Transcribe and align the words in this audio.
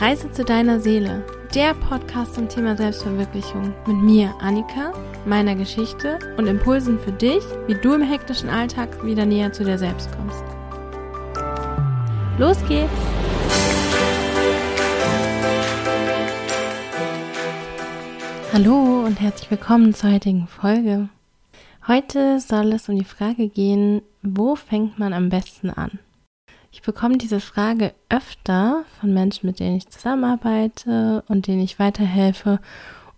Reise 0.00 0.32
zu 0.32 0.46
deiner 0.46 0.80
Seele, 0.80 1.22
der 1.54 1.74
Podcast 1.74 2.34
zum 2.34 2.48
Thema 2.48 2.74
Selbstverwirklichung 2.74 3.74
mit 3.86 3.98
mir, 3.98 4.34
Annika, 4.40 4.94
meiner 5.26 5.54
Geschichte 5.54 6.18
und 6.38 6.46
Impulsen 6.46 6.98
für 6.98 7.12
dich, 7.12 7.44
wie 7.66 7.74
du 7.74 7.92
im 7.92 8.00
hektischen 8.00 8.48
Alltag 8.48 9.04
wieder 9.04 9.26
näher 9.26 9.52
zu 9.52 9.62
dir 9.62 9.76
selbst 9.76 10.08
kommst. 10.16 10.42
Los 12.38 12.56
geht's! 12.66 12.90
Hallo 18.54 19.04
und 19.04 19.20
herzlich 19.20 19.50
willkommen 19.50 19.92
zur 19.92 20.12
heutigen 20.12 20.46
Folge. 20.46 21.10
Heute 21.86 22.40
soll 22.40 22.72
es 22.72 22.88
um 22.88 22.96
die 22.96 23.04
Frage 23.04 23.48
gehen, 23.50 24.00
wo 24.22 24.56
fängt 24.56 24.98
man 24.98 25.12
am 25.12 25.28
besten 25.28 25.68
an? 25.68 25.98
Ich 26.72 26.82
bekomme 26.82 27.18
diese 27.18 27.40
Frage 27.40 27.94
öfter 28.08 28.84
von 29.00 29.12
Menschen, 29.12 29.46
mit 29.46 29.58
denen 29.58 29.76
ich 29.76 29.88
zusammenarbeite 29.88 31.24
und 31.28 31.46
denen 31.46 31.62
ich 31.62 31.78
weiterhelfe. 31.78 32.60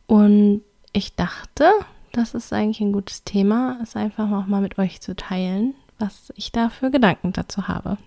Und 0.07 0.63
ich 0.93 1.15
dachte, 1.15 1.71
das 2.13 2.35
ist 2.35 2.53
eigentlich 2.53 2.81
ein 2.81 2.93
gutes 2.93 3.25
Thema, 3.25 3.79
es 3.83 3.97
einfach 3.97 4.31
auch 4.33 4.47
mal 4.47 4.61
mit 4.61 4.79
euch 4.79 5.01
zu 5.01 5.15
teilen, 5.15 5.75
was 5.99 6.33
ich 6.37 6.53
da 6.53 6.71
für 6.71 6.91
Gedanken 6.91 7.33
dazu 7.33 7.69
habe. 7.69 7.99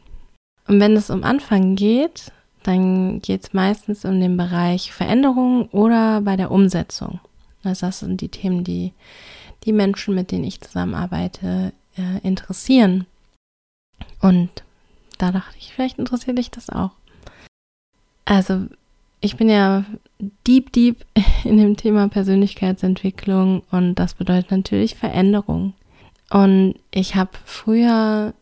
Und 0.67 0.79
wenn 0.79 0.95
es 0.95 1.09
um 1.09 1.23
Anfangen 1.23 1.75
geht, 1.75 2.31
dann 2.63 3.21
geht 3.21 3.43
es 3.43 3.53
meistens 3.53 4.03
um 4.03 4.19
den 4.19 4.37
Bereich 4.37 4.91
Veränderung 4.91 5.69
oder 5.69 6.21
bei 6.21 6.35
der 6.35 6.49
Umsetzung. 6.49 7.19
Also 7.63 7.85
das 7.85 7.99
sind 7.99 8.21
die 8.21 8.29
Themen, 8.29 8.63
die 8.63 8.93
die 9.63 9.73
Menschen, 9.73 10.15
mit 10.15 10.31
denen 10.31 10.43
ich 10.43 10.61
zusammenarbeite, 10.61 11.73
äh, 11.97 12.19
interessieren. 12.21 13.05
Und 14.19 14.64
da 15.17 15.31
dachte 15.31 15.55
ich, 15.59 15.73
vielleicht 15.73 15.99
interessiert 15.99 16.37
dich 16.37 16.51
das 16.51 16.69
auch. 16.69 16.91
Also, 18.25 18.67
ich 19.21 19.37
bin 19.37 19.49
ja 19.49 19.85
deep, 20.47 20.71
deep 20.71 21.05
in 21.43 21.57
dem 21.57 21.77
Thema 21.77 22.07
Persönlichkeitsentwicklung 22.09 23.63
und 23.71 23.95
das 23.95 24.13
bedeutet 24.13 24.51
natürlich 24.51 24.95
Veränderung. 24.95 25.73
Und 26.29 26.75
ich 26.91 27.15
habe 27.15 27.31
früher 27.45 28.33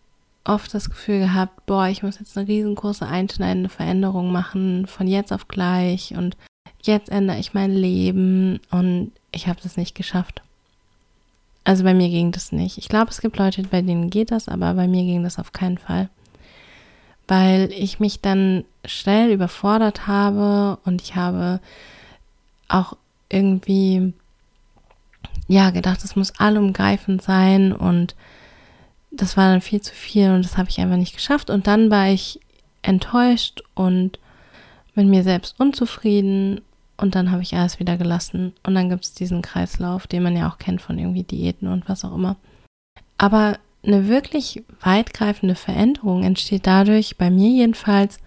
oft 0.46 0.74
das 0.74 0.90
Gefühl 0.90 1.20
gehabt, 1.20 1.66
boah, 1.66 1.88
ich 1.88 2.04
muss 2.04 2.20
jetzt 2.20 2.38
eine 2.38 2.48
riesengroße 2.48 3.08
einschneidende 3.08 3.70
Veränderung 3.70 4.32
machen 4.32 4.88
von 4.88 5.08
jetzt 5.08 5.32
auf 5.32 5.48
gleich 5.48 6.16
und 6.16 6.36
jetzt 6.82 7.10
ändere 7.10 7.40
ich 7.40 7.54
mein 7.54 7.72
Leben 7.72 8.60
und 8.70 9.12
ich 9.32 9.48
habe 9.48 9.60
das 9.64 9.78
nicht 9.78 9.96
geschafft. 9.96 10.42
Also 11.64 11.86
bei 11.86 11.94
mir 11.94 12.10
ging 12.10 12.32
das 12.32 12.52
nicht. 12.52 12.78
Ich 12.78 12.90
glaube, 12.90 13.12
es 13.12 13.22
gibt 13.22 13.38
Leute, 13.38 13.64
bei 13.64 13.82
denen 13.82 14.10
geht 14.10 14.32
das, 14.32 14.50
aber 14.50 14.74
bei 14.74 14.88
mir 14.88 15.04
ging 15.04 15.24
das 15.24 15.40
auf 15.40 15.54
keinen 15.54 15.78
Fall 15.78 16.10
weil 17.28 17.72
ich 17.72 18.00
mich 18.00 18.22
dann 18.22 18.66
schnell 18.86 19.32
überfordert 19.32 20.08
habe 20.08 20.78
und 20.86 21.02
ich 21.02 21.16
habe 21.16 21.60
auch 22.68 22.98
irgendwie 23.30 24.14
ja 25.48 25.70
gedacht, 25.70 26.04
es 26.04 26.16
muss 26.16 26.40
allumgreifend 26.40 27.22
sein 27.22 27.74
und 27.74 28.16
das 29.12 29.38
war 29.38 29.50
dann 29.52 29.62
viel 29.62 29.82
zu 29.82 29.94
viel 29.94 30.32
und 30.32 30.44
das 30.44 30.58
habe 30.58 30.70
ich 30.70 30.80
einfach 30.80 30.98
nicht 30.98 31.16
geschafft 31.16 31.50
und 31.50 31.68
dann 31.68 31.92
war 31.92 32.10
ich 32.10 32.40
enttäuscht 32.82 33.62
und 33.76 34.20
mit 34.96 35.08
mir 35.08 35.24
selbst 35.24 35.60
unzufrieden 35.60 36.62
und 36.98 37.16
dann 37.16 37.32
habe 37.32 37.42
ich 37.42 37.56
alles 37.56 37.80
wieder 37.80 37.98
gelassen 37.98 38.54
und 38.64 38.76
dann 38.76 38.90
gibt 38.90 39.04
es 39.04 39.14
diesen 39.14 39.42
Kreislauf, 39.42 40.08
den 40.08 40.24
man 40.24 40.36
ja 40.36 40.50
auch 40.50 40.58
kennt 40.58 40.82
von 40.82 40.98
irgendwie 40.98 41.24
Diäten 41.24 41.68
und 41.68 41.88
was 41.88 42.06
auch 42.06 42.16
immer. 42.16 42.36
Aber 43.18 43.58
eine 43.86 44.08
wirklich 44.08 44.64
weitgreifende 44.82 45.56
Veränderung 45.56 46.24
entsteht 46.24 46.66
dadurch, 46.66 47.18
bei 47.18 47.30
mir 47.30 47.50
jedenfalls, 47.50 48.18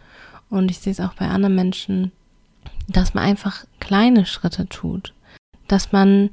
und 0.51 0.71
ich 0.71 0.79
sehe 0.79 0.93
es 0.93 1.01
auch 1.01 1.15
bei 1.15 1.27
anderen 1.27 1.55
Menschen, 1.55 2.13
dass 2.89 3.15
man 3.15 3.25
einfach 3.25 3.65
kleine 3.81 4.27
Schritte 4.27 4.69
tut. 4.69 5.13
Dass 5.67 5.93
man 5.93 6.31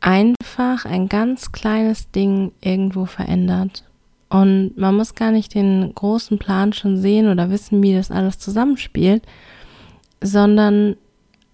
einfach 0.00 0.84
ein 0.84 1.08
ganz 1.08 1.52
kleines 1.52 2.10
Ding 2.10 2.52
irgendwo 2.60 3.06
verändert. 3.06 3.84
Und 4.28 4.76
man 4.76 4.96
muss 4.96 5.14
gar 5.14 5.30
nicht 5.30 5.54
den 5.54 5.94
großen 5.94 6.38
Plan 6.38 6.72
schon 6.72 6.98
sehen 6.98 7.28
oder 7.28 7.50
wissen, 7.50 7.82
wie 7.82 7.94
das 7.94 8.10
alles 8.10 8.38
zusammenspielt, 8.38 9.22
sondern 10.20 10.96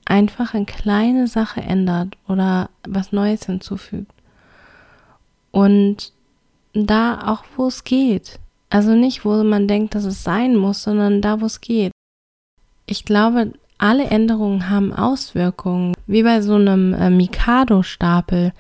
einfach 0.04 0.54
eine 0.54 0.64
kleine 0.64 1.28
Sache 1.28 1.60
ändert 1.60 2.16
oder 2.26 2.70
was 2.88 3.12
Neues 3.12 3.46
hinzufügt. 3.46 4.12
Und 5.52 6.12
da 6.72 7.26
auch, 7.26 7.44
wo 7.56 7.66
es 7.66 7.84
geht. 7.84 8.38
Also 8.68 8.94
nicht, 8.94 9.24
wo 9.24 9.42
man 9.42 9.66
denkt, 9.66 9.94
dass 9.94 10.04
es 10.04 10.22
sein 10.22 10.56
muss, 10.56 10.84
sondern 10.84 11.20
da, 11.20 11.40
wo 11.40 11.46
es 11.46 11.60
geht. 11.60 11.92
Ich 12.86 13.04
glaube, 13.04 13.52
alle 13.78 14.04
Änderungen 14.04 14.68
haben 14.68 14.92
Auswirkungen, 14.92 15.94
wie 16.06 16.22
bei 16.22 16.42
so 16.42 16.54
einem 16.54 16.94
äh, 16.94 17.10
Mikado-Stapel. 17.10 18.52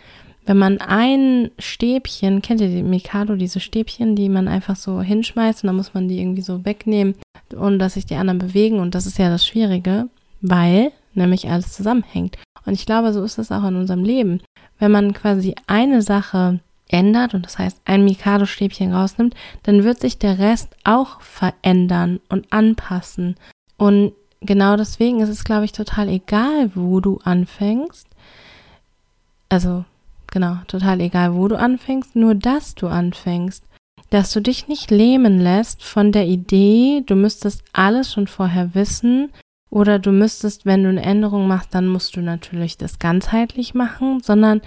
Wenn 0.46 0.56
man 0.56 0.78
ein 0.78 1.50
Stäbchen, 1.58 2.42
kennt 2.42 2.60
ihr 2.60 2.68
die 2.68 2.82
Mikado, 2.82 3.36
diese 3.36 3.60
Stäbchen, 3.60 4.16
die 4.16 4.28
man 4.28 4.48
einfach 4.48 4.74
so 4.74 5.00
hinschmeißt 5.00 5.62
und 5.62 5.68
dann 5.68 5.76
muss 5.76 5.94
man 5.94 6.08
die 6.08 6.18
irgendwie 6.18 6.42
so 6.42 6.64
wegnehmen 6.64 7.14
und 7.54 7.78
dass 7.78 7.94
sich 7.94 8.06
die 8.06 8.16
anderen 8.16 8.38
bewegen 8.38 8.80
und 8.80 8.94
das 8.94 9.06
ist 9.06 9.18
ja 9.18 9.28
das 9.28 9.46
Schwierige, 9.46 10.08
weil 10.40 10.90
nämlich 11.14 11.48
alles 11.48 11.72
zusammenhängt. 11.72 12.36
Und 12.64 12.72
ich 12.72 12.86
glaube, 12.86 13.12
so 13.12 13.22
ist 13.22 13.38
es 13.38 13.52
auch 13.52 13.64
in 13.64 13.76
unserem 13.76 14.04
Leben. 14.04 14.40
Wenn 14.78 14.90
man 14.90 15.12
quasi 15.12 15.54
eine 15.66 16.02
Sache 16.02 16.60
ändert 16.92 17.34
und 17.34 17.46
das 17.46 17.58
heißt 17.58 17.80
ein 17.84 18.04
Mikado-Stäbchen 18.04 18.92
rausnimmt, 18.92 19.34
dann 19.62 19.84
wird 19.84 20.00
sich 20.00 20.18
der 20.18 20.38
Rest 20.38 20.76
auch 20.84 21.20
verändern 21.20 22.20
und 22.28 22.52
anpassen. 22.52 23.36
Und 23.76 24.12
genau 24.40 24.76
deswegen 24.76 25.20
ist 25.20 25.28
es, 25.28 25.44
glaube 25.44 25.64
ich, 25.64 25.72
total 25.72 26.08
egal, 26.08 26.70
wo 26.74 27.00
du 27.00 27.18
anfängst. 27.24 28.06
Also, 29.48 29.84
genau, 30.30 30.58
total 30.66 31.00
egal, 31.00 31.34
wo 31.34 31.48
du 31.48 31.58
anfängst, 31.58 32.16
nur 32.16 32.34
dass 32.34 32.74
du 32.74 32.88
anfängst. 32.88 33.64
Dass 34.10 34.32
du 34.32 34.40
dich 34.40 34.66
nicht 34.66 34.90
lähmen 34.90 35.38
lässt 35.38 35.84
von 35.84 36.10
der 36.10 36.26
Idee, 36.26 37.02
du 37.06 37.14
müsstest 37.14 37.62
alles 37.72 38.12
schon 38.12 38.26
vorher 38.26 38.74
wissen 38.74 39.30
oder 39.70 40.00
du 40.00 40.10
müsstest, 40.10 40.66
wenn 40.66 40.82
du 40.82 40.88
eine 40.88 41.02
Änderung 41.02 41.46
machst, 41.46 41.74
dann 41.74 41.86
musst 41.86 42.16
du 42.16 42.20
natürlich 42.20 42.76
das 42.76 42.98
ganzheitlich 42.98 43.72
machen, 43.72 44.20
sondern 44.20 44.62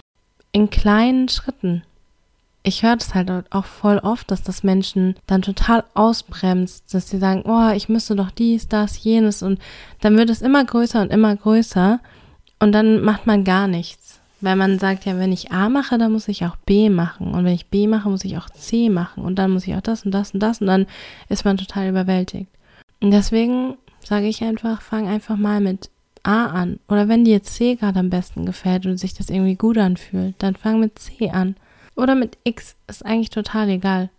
in 0.53 0.69
kleinen 0.69 1.27
Schritten 1.27 1.83
ich 2.63 2.81
höre 2.81 2.95
das 2.95 3.13
halt 3.13 3.29
auch 3.51 3.65
voll 3.65 3.99
oft, 3.99 4.31
dass 4.31 4.41
das 4.41 4.63
Menschen 4.63 5.15
dann 5.27 5.41
total 5.41 5.83
ausbremst, 5.93 6.93
dass 6.93 7.09
sie 7.09 7.19
sagen, 7.19 7.43
oh, 7.45 7.69
ich 7.75 7.89
müsste 7.89 8.15
doch 8.15 8.31
dies, 8.31 8.69
das, 8.69 9.03
jenes 9.03 9.43
und 9.43 9.59
dann 9.99 10.17
wird 10.17 10.29
es 10.29 10.41
immer 10.41 10.63
größer 10.63 11.01
und 11.01 11.11
immer 11.11 11.35
größer 11.35 11.99
und 12.59 12.71
dann 12.71 13.01
macht 13.01 13.27
man 13.27 13.43
gar 13.43 13.67
nichts. 13.67 14.21
Weil 14.39 14.55
man 14.55 14.77
sagt 14.77 15.05
ja, 15.05 15.17
wenn 15.17 15.31
ich 15.31 15.51
A 15.51 15.69
mache, 15.69 15.97
dann 15.97 16.11
muss 16.11 16.27
ich 16.27 16.45
auch 16.45 16.57
B 16.57 16.89
machen 16.89 17.33
und 17.33 17.45
wenn 17.45 17.53
ich 17.53 17.67
B 17.67 17.87
mache, 17.87 18.09
muss 18.09 18.25
ich 18.25 18.37
auch 18.37 18.49
C 18.49 18.89
machen 18.89 19.23
und 19.23 19.35
dann 19.35 19.51
muss 19.51 19.67
ich 19.67 19.75
auch 19.75 19.81
das 19.81 20.05
und 20.05 20.11
das 20.11 20.31
und 20.33 20.39
das 20.39 20.61
und 20.61 20.67
dann 20.67 20.85
ist 21.29 21.45
man 21.45 21.57
total 21.57 21.89
überwältigt. 21.89 22.49
Und 23.01 23.11
deswegen 23.11 23.77
sage 24.01 24.27
ich 24.27 24.43
einfach, 24.43 24.81
fang 24.81 25.07
einfach 25.07 25.37
mal 25.37 25.59
mit 25.59 25.89
A 26.23 26.45
an. 26.47 26.79
Oder 26.87 27.09
wenn 27.09 27.25
dir 27.25 27.43
C 27.43 27.75
gerade 27.75 27.99
am 27.99 28.09
besten 28.09 28.45
gefällt 28.45 28.85
und 28.85 28.97
sich 28.97 29.13
das 29.13 29.29
irgendwie 29.29 29.55
gut 29.55 29.77
anfühlt, 29.77 30.35
dann 30.39 30.55
fang 30.55 30.79
mit 30.79 30.99
C 30.99 31.29
an 31.29 31.55
oder 31.95 32.15
mit 32.15 32.37
X, 32.43 32.75
ist 32.87 33.05
eigentlich 33.05 33.29
total 33.29 33.69
egal. 33.69 34.09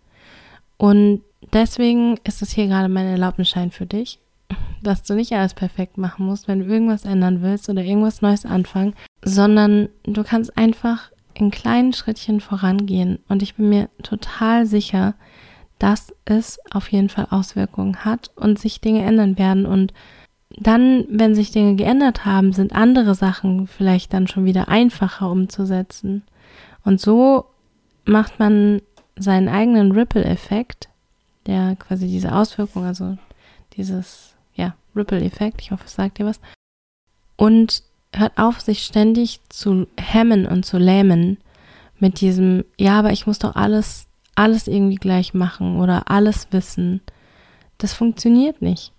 Und 0.77 1.21
deswegen 1.53 2.17
ist 2.23 2.41
es 2.41 2.51
hier 2.51 2.67
gerade 2.67 2.89
mein 2.89 3.07
Erlaubnisschein 3.07 3.71
für 3.71 3.85
dich, 3.85 4.19
dass 4.83 5.03
du 5.03 5.13
nicht 5.13 5.33
alles 5.33 5.53
perfekt 5.53 5.97
machen 5.97 6.25
musst, 6.25 6.47
wenn 6.47 6.59
du 6.59 6.65
irgendwas 6.65 7.05
ändern 7.05 7.41
willst 7.41 7.69
oder 7.69 7.83
irgendwas 7.83 8.21
Neues 8.21 8.45
anfangen, 8.45 8.93
sondern 9.23 9.89
du 10.03 10.23
kannst 10.23 10.57
einfach 10.57 11.11
in 11.33 11.51
kleinen 11.51 11.93
Schrittchen 11.93 12.39
vorangehen. 12.39 13.19
Und 13.27 13.43
ich 13.43 13.55
bin 13.55 13.69
mir 13.69 13.89
total 14.01 14.65
sicher, 14.65 15.15
dass 15.79 16.13
es 16.23 16.59
auf 16.71 16.91
jeden 16.91 17.09
Fall 17.09 17.27
Auswirkungen 17.29 18.05
hat 18.05 18.31
und 18.35 18.57
sich 18.57 18.79
Dinge 18.79 19.03
ändern 19.03 19.37
werden. 19.37 19.65
Und 19.65 19.93
dann, 20.57 21.05
wenn 21.09 21.35
sich 21.35 21.51
Dinge 21.51 21.75
geändert 21.75 22.25
haben, 22.25 22.53
sind 22.53 22.73
andere 22.73 23.13
Sachen 23.15 23.67
vielleicht 23.67 24.13
dann 24.13 24.27
schon 24.27 24.45
wieder 24.45 24.69
einfacher 24.69 25.29
umzusetzen. 25.29 26.23
Und 26.85 27.01
so 27.01 27.45
macht 28.05 28.39
man 28.39 28.81
seinen 29.17 29.49
eigenen 29.49 29.91
Ripple-Effekt, 29.91 30.89
der 31.45 31.75
quasi 31.75 32.07
diese 32.07 32.33
Auswirkung, 32.33 32.83
also 32.85 33.17
dieses, 33.73 34.35
ja, 34.55 34.75
Ripple-Effekt, 34.95 35.61
ich 35.61 35.71
hoffe, 35.71 35.85
es 35.85 35.95
sagt 35.95 36.17
dir 36.17 36.25
was, 36.25 36.39
und 37.35 37.83
hört 38.13 38.37
auf, 38.37 38.61
sich 38.61 38.83
ständig 38.83 39.41
zu 39.49 39.87
hemmen 39.99 40.45
und 40.45 40.65
zu 40.65 40.77
lähmen 40.77 41.37
mit 41.99 42.21
diesem, 42.21 42.63
ja, 42.77 42.99
aber 42.99 43.11
ich 43.11 43.27
muss 43.27 43.39
doch 43.39 43.55
alles, 43.55 44.07
alles 44.35 44.67
irgendwie 44.67 44.95
gleich 44.95 45.33
machen 45.33 45.77
oder 45.77 46.09
alles 46.09 46.47
wissen. 46.51 47.01
Das 47.77 47.93
funktioniert 47.93 48.61
nicht. 48.61 48.91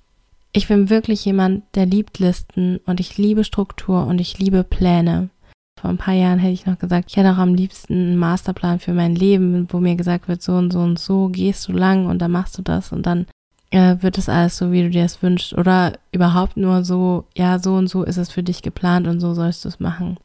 Ich 0.52 0.68
bin 0.68 0.88
wirklich 0.88 1.24
jemand, 1.24 1.64
der 1.74 1.86
liebt 1.86 2.18
Listen 2.18 2.78
und 2.86 3.00
ich 3.00 3.18
liebe 3.18 3.44
Struktur 3.44 4.06
und 4.06 4.20
ich 4.20 4.38
liebe 4.38 4.64
Pläne. 4.64 5.28
Vor 5.78 5.90
ein 5.90 5.98
paar 5.98 6.14
Jahren 6.14 6.38
hätte 6.38 6.54
ich 6.54 6.66
noch 6.66 6.78
gesagt, 6.78 7.10
ich 7.10 7.16
hätte 7.16 7.32
auch 7.32 7.38
am 7.38 7.54
liebsten 7.54 7.92
einen 7.92 8.16
Masterplan 8.16 8.78
für 8.78 8.94
mein 8.94 9.14
Leben, 9.14 9.68
wo 9.70 9.78
mir 9.78 9.94
gesagt 9.94 10.26
wird, 10.26 10.42
so 10.42 10.54
und 10.54 10.72
so 10.72 10.80
und 10.80 10.98
so 10.98 11.28
gehst 11.28 11.68
du 11.68 11.72
lang 11.72 12.06
und 12.06 12.20
dann 12.20 12.30
machst 12.30 12.56
du 12.56 12.62
das 12.62 12.92
und 12.92 13.04
dann 13.04 13.26
äh, 13.70 13.96
wird 14.00 14.16
es 14.16 14.28
alles 14.28 14.56
so, 14.56 14.72
wie 14.72 14.82
du 14.82 14.90
dir 14.90 15.04
es 15.04 15.22
wünschst 15.22 15.52
oder 15.52 15.92
überhaupt 16.12 16.56
nur 16.56 16.84
so, 16.84 17.24
ja, 17.34 17.58
so 17.58 17.74
und 17.74 17.88
so 17.88 18.04
ist 18.04 18.16
es 18.16 18.30
für 18.30 18.42
dich 18.42 18.62
geplant 18.62 19.06
und 19.06 19.20
so 19.20 19.34
sollst 19.34 19.64
du 19.64 19.68
es 19.68 19.80
machen. 19.80 20.16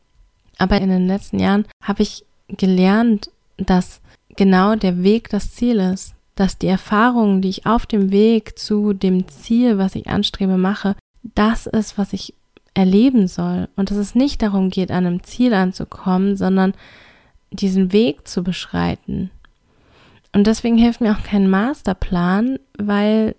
Aber 0.57 0.79
in 0.79 0.89
den 0.89 1.07
letzten 1.07 1.39
Jahren 1.39 1.65
habe 1.83 2.03
ich 2.03 2.23
gelernt, 2.47 3.29
dass 3.57 3.99
genau 4.35 4.75
der 4.75 5.03
Weg 5.03 5.29
das 5.29 5.53
Ziel 5.53 5.79
ist, 5.79 6.15
dass 6.35 6.57
die 6.57 6.67
Erfahrungen, 6.67 7.41
die 7.41 7.49
ich 7.49 7.65
auf 7.65 7.85
dem 7.85 8.11
Weg 8.11 8.57
zu 8.57 8.93
dem 8.93 9.27
Ziel, 9.27 9.77
was 9.77 9.95
ich 9.95 10.07
anstrebe, 10.07 10.57
mache, 10.57 10.95
das 11.35 11.67
ist, 11.67 11.97
was 11.97 12.13
ich 12.13 12.33
erleben 12.73 13.27
soll 13.27 13.67
und 13.75 13.91
dass 13.91 13.97
es 13.97 14.15
nicht 14.15 14.41
darum 14.41 14.69
geht, 14.69 14.91
an 14.91 15.05
einem 15.05 15.23
Ziel 15.23 15.53
anzukommen, 15.53 16.37
sondern 16.37 16.73
diesen 17.51 17.91
Weg 17.91 18.27
zu 18.27 18.43
beschreiten. 18.43 19.29
Und 20.33 20.47
deswegen 20.47 20.77
hilft 20.77 21.01
mir 21.01 21.11
auch 21.11 21.23
kein 21.23 21.49
Masterplan, 21.49 22.59
weil 22.77 23.35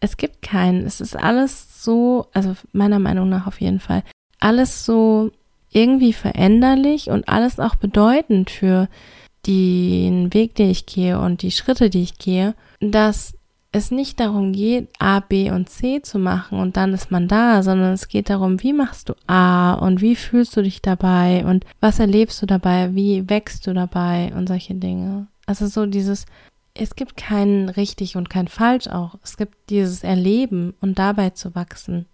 es 0.00 0.16
gibt 0.16 0.42
keinen. 0.42 0.84
Es 0.84 1.00
ist 1.00 1.16
alles 1.16 1.82
so, 1.82 2.26
also 2.32 2.54
meiner 2.72 2.98
Meinung 2.98 3.28
nach 3.28 3.46
auf 3.46 3.60
jeden 3.60 3.80
Fall, 3.80 4.02
alles 4.38 4.84
so 4.84 5.30
irgendwie 5.70 6.12
veränderlich 6.12 7.08
und 7.08 7.28
alles 7.28 7.60
auch 7.60 7.76
bedeutend 7.76 8.50
für 8.50 8.88
den 9.46 10.34
Weg, 10.34 10.54
den 10.54 10.70
ich 10.70 10.84
gehe 10.86 11.18
und 11.18 11.42
die 11.42 11.50
Schritte, 11.50 11.88
die 11.88 12.02
ich 12.02 12.18
gehe, 12.18 12.54
dass 12.80 13.34
es 13.72 13.90
nicht 13.90 14.18
darum 14.18 14.52
geht, 14.52 14.88
A, 14.98 15.20
B 15.20 15.50
und 15.50 15.68
C 15.68 16.02
zu 16.02 16.18
machen 16.18 16.58
und 16.58 16.76
dann 16.76 16.92
ist 16.92 17.10
man 17.10 17.28
da, 17.28 17.62
sondern 17.62 17.92
es 17.92 18.08
geht 18.08 18.28
darum, 18.28 18.62
wie 18.62 18.72
machst 18.72 19.08
du 19.08 19.14
A 19.28 19.74
und 19.74 20.00
wie 20.00 20.16
fühlst 20.16 20.56
du 20.56 20.62
dich 20.62 20.82
dabei 20.82 21.44
und 21.46 21.64
was 21.80 22.00
erlebst 22.00 22.42
du 22.42 22.46
dabei, 22.46 22.94
wie 22.94 23.28
wächst 23.28 23.66
du 23.66 23.72
dabei 23.72 24.32
und 24.36 24.48
solche 24.48 24.74
Dinge. 24.74 25.28
Also 25.46 25.68
so 25.68 25.86
dieses, 25.86 26.26
es 26.74 26.96
gibt 26.96 27.16
kein 27.16 27.68
richtig 27.68 28.16
und 28.16 28.28
kein 28.28 28.48
falsch 28.48 28.88
auch. 28.88 29.16
Es 29.22 29.36
gibt 29.36 29.70
dieses 29.70 30.02
Erleben 30.02 30.74
und 30.80 30.98
dabei 30.98 31.30
zu 31.30 31.54
wachsen. 31.54 32.06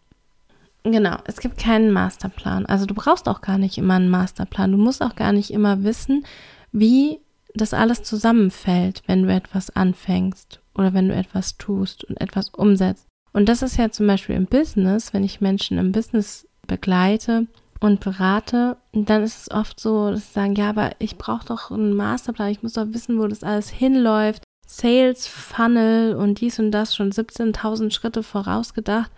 Genau, 0.85 1.17
es 1.25 1.41
gibt 1.41 1.59
keinen 1.59 1.91
Masterplan. 1.91 2.67
Also 2.67 2.85
du 2.85 2.95
brauchst 2.95 3.29
auch 3.29 3.41
gar 3.41 3.57
nicht 3.57 3.79
immer 3.79 3.95
einen 3.95 4.11
Masterplan. 4.11 4.73
Du 4.73 4.79
musst 4.79 5.03
auch 5.03 5.17
gar 5.17 5.33
nicht 5.33 5.51
immer 5.51 5.85
wissen, 5.85 6.25
wie 6.71 7.19
das 7.55 7.73
alles 7.73 8.03
zusammenfällt, 8.03 9.03
wenn 9.07 9.23
du 9.23 9.33
etwas 9.33 9.75
anfängst 9.75 10.61
oder 10.77 10.95
wenn 10.95 11.09
du 11.09 11.15
etwas 11.15 11.57
tust 11.57 12.05
und 12.05 12.21
etwas 12.21 12.51
umsetzt. 12.51 13.07
Und 13.33 13.49
das 13.49 13.63
ist 13.63 13.77
ja 13.77 13.91
zum 13.91 14.07
Beispiel 14.07 14.35
im 14.35 14.47
Business, 14.47 15.13
wenn 15.13 15.25
ich 15.25 15.41
Menschen 15.41 15.79
im 15.79 15.93
Business 15.93 16.49
begleite 16.67 17.47
und 17.81 18.01
berate, 18.01 18.77
dann 18.93 19.23
ist 19.23 19.39
es 19.39 19.51
oft 19.51 19.79
so, 19.79 20.11
dass 20.11 20.29
sie 20.29 20.33
sagen, 20.33 20.55
ja, 20.55 20.71
aber 20.71 20.93
ich 20.99 21.19
brauche 21.19 21.47
doch 21.47 21.71
einen 21.71 21.95
Masterplan, 21.95 22.51
ich 22.51 22.63
muss 22.63 22.75
doch 22.75 22.87
wissen, 22.89 23.19
wo 23.19 23.27
das 23.27 23.43
alles 23.43 23.69
hinläuft. 23.69 24.43
Sales 24.67 25.29
Funnel 25.29 26.17
und 26.17 26.41
dies 26.41 26.59
und 26.59 26.73
das 26.73 26.95
schon 26.95 27.13
17.000 27.13 27.93
Schritte 27.93 28.23
vorausgedacht. 28.23 29.13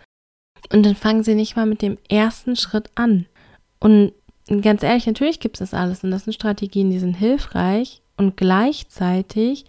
Und 0.71 0.85
dann 0.85 0.95
fangen 0.95 1.23
sie 1.23 1.33
nicht 1.33 1.55
mal 1.55 1.65
mit 1.65 1.81
dem 1.81 1.97
ersten 2.09 2.55
Schritt 2.55 2.89
an. 2.95 3.25
Und 3.79 4.11
ganz 4.61 4.83
ehrlich, 4.83 5.07
natürlich 5.07 5.39
gibt 5.39 5.59
es 5.59 5.71
das 5.71 5.79
alles 5.79 6.03
und 6.03 6.11
das 6.11 6.25
sind 6.25 6.33
Strategien, 6.33 6.91
die 6.91 6.99
sind 6.99 7.15
hilfreich 7.15 8.01
und 8.17 8.35
gleichzeitig 8.37 9.65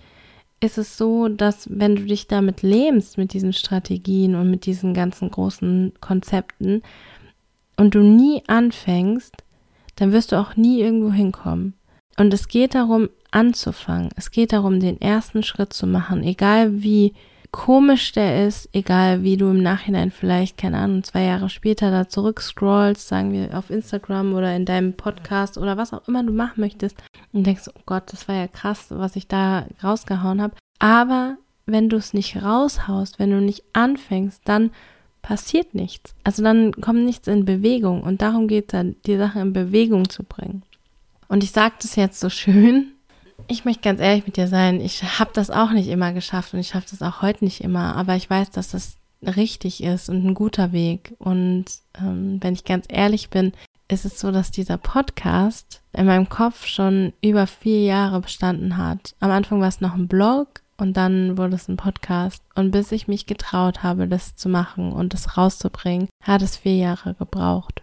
ist 0.60 0.78
es 0.78 0.98
so, 0.98 1.28
dass 1.28 1.68
wenn 1.70 1.96
du 1.96 2.04
dich 2.04 2.26
damit 2.26 2.62
lähmst 2.62 3.16
mit 3.16 3.32
diesen 3.32 3.52
Strategien 3.52 4.34
und 4.34 4.50
mit 4.50 4.66
diesen 4.66 4.92
ganzen 4.92 5.30
großen 5.30 5.94
Konzepten 6.00 6.82
und 7.76 7.94
du 7.94 8.00
nie 8.00 8.42
anfängst, 8.46 9.34
dann 9.96 10.12
wirst 10.12 10.32
du 10.32 10.36
auch 10.36 10.56
nie 10.56 10.80
irgendwo 10.80 11.12
hinkommen. 11.12 11.74
Und 12.18 12.34
es 12.34 12.48
geht 12.48 12.74
darum, 12.74 13.08
anzufangen. 13.30 14.10
Es 14.16 14.30
geht 14.30 14.52
darum, 14.52 14.80
den 14.80 15.00
ersten 15.00 15.42
Schritt 15.42 15.72
zu 15.72 15.86
machen, 15.86 16.22
egal 16.22 16.82
wie 16.82 17.14
komisch 17.50 18.12
der 18.12 18.46
ist, 18.46 18.68
egal 18.72 19.22
wie 19.22 19.36
du 19.36 19.50
im 19.50 19.62
Nachhinein 19.62 20.10
vielleicht, 20.10 20.56
keine 20.56 20.78
Ahnung, 20.78 21.02
zwei 21.02 21.24
Jahre 21.24 21.48
später 21.48 21.90
da 21.90 22.08
zurückscrollst, 22.08 23.08
sagen 23.08 23.32
wir 23.32 23.56
auf 23.56 23.70
Instagram 23.70 24.34
oder 24.34 24.54
in 24.54 24.64
deinem 24.64 24.94
Podcast 24.94 25.58
oder 25.58 25.76
was 25.76 25.92
auch 25.92 26.06
immer 26.06 26.22
du 26.22 26.32
machen 26.32 26.60
möchtest 26.60 26.96
und 27.32 27.46
denkst, 27.46 27.68
oh 27.68 27.80
Gott, 27.86 28.12
das 28.12 28.28
war 28.28 28.36
ja 28.36 28.48
krass, 28.48 28.86
was 28.90 29.16
ich 29.16 29.26
da 29.26 29.66
rausgehauen 29.82 30.40
habe. 30.40 30.54
Aber 30.78 31.36
wenn 31.66 31.88
du 31.88 31.96
es 31.96 32.14
nicht 32.14 32.42
raushaust, 32.42 33.18
wenn 33.18 33.30
du 33.30 33.40
nicht 33.40 33.64
anfängst, 33.72 34.42
dann 34.44 34.70
passiert 35.22 35.74
nichts. 35.74 36.14
Also 36.24 36.42
dann 36.42 36.72
kommt 36.72 37.04
nichts 37.04 37.28
in 37.28 37.44
Bewegung 37.44 38.02
und 38.02 38.22
darum 38.22 38.48
geht 38.48 38.66
es 38.66 38.72
dann, 38.72 38.96
die 39.06 39.16
Sache 39.16 39.40
in 39.40 39.52
Bewegung 39.52 40.08
zu 40.08 40.22
bringen. 40.22 40.62
Und 41.28 41.44
ich 41.44 41.52
sage 41.52 41.74
das 41.80 41.96
jetzt 41.96 42.20
so 42.20 42.28
schön, 42.28 42.92
ich 43.48 43.64
möchte 43.64 43.82
ganz 43.82 44.00
ehrlich 44.00 44.26
mit 44.26 44.36
dir 44.36 44.48
sein, 44.48 44.80
ich 44.80 45.18
habe 45.18 45.30
das 45.32 45.50
auch 45.50 45.70
nicht 45.70 45.88
immer 45.88 46.12
geschafft 46.12 46.54
und 46.54 46.60
ich 46.60 46.68
schaffe 46.68 46.88
das 46.90 47.02
auch 47.02 47.22
heute 47.22 47.44
nicht 47.44 47.62
immer, 47.62 47.96
aber 47.96 48.16
ich 48.16 48.28
weiß, 48.28 48.50
dass 48.50 48.70
das 48.70 48.96
richtig 49.22 49.82
ist 49.82 50.08
und 50.08 50.24
ein 50.24 50.34
guter 50.34 50.72
Weg. 50.72 51.14
Und 51.18 51.66
ähm, 51.98 52.38
wenn 52.40 52.54
ich 52.54 52.64
ganz 52.64 52.86
ehrlich 52.88 53.30
bin, 53.30 53.52
ist 53.88 54.04
es 54.04 54.20
so, 54.20 54.30
dass 54.30 54.50
dieser 54.50 54.78
Podcast 54.78 55.82
in 55.92 56.06
meinem 56.06 56.28
Kopf 56.28 56.66
schon 56.66 57.12
über 57.20 57.46
vier 57.46 57.82
Jahre 57.82 58.20
bestanden 58.20 58.76
hat. 58.76 59.14
Am 59.20 59.30
Anfang 59.30 59.60
war 59.60 59.68
es 59.68 59.80
noch 59.80 59.94
ein 59.94 60.08
Blog 60.08 60.62
und 60.76 60.96
dann 60.96 61.36
wurde 61.36 61.56
es 61.56 61.68
ein 61.68 61.76
Podcast. 61.76 62.42
Und 62.54 62.70
bis 62.70 62.92
ich 62.92 63.08
mich 63.08 63.26
getraut 63.26 63.82
habe, 63.82 64.06
das 64.06 64.36
zu 64.36 64.48
machen 64.48 64.92
und 64.92 65.12
das 65.12 65.36
rauszubringen, 65.36 66.08
hat 66.22 66.42
es 66.42 66.56
vier 66.56 66.76
Jahre 66.76 67.14
gebraucht. 67.14 67.82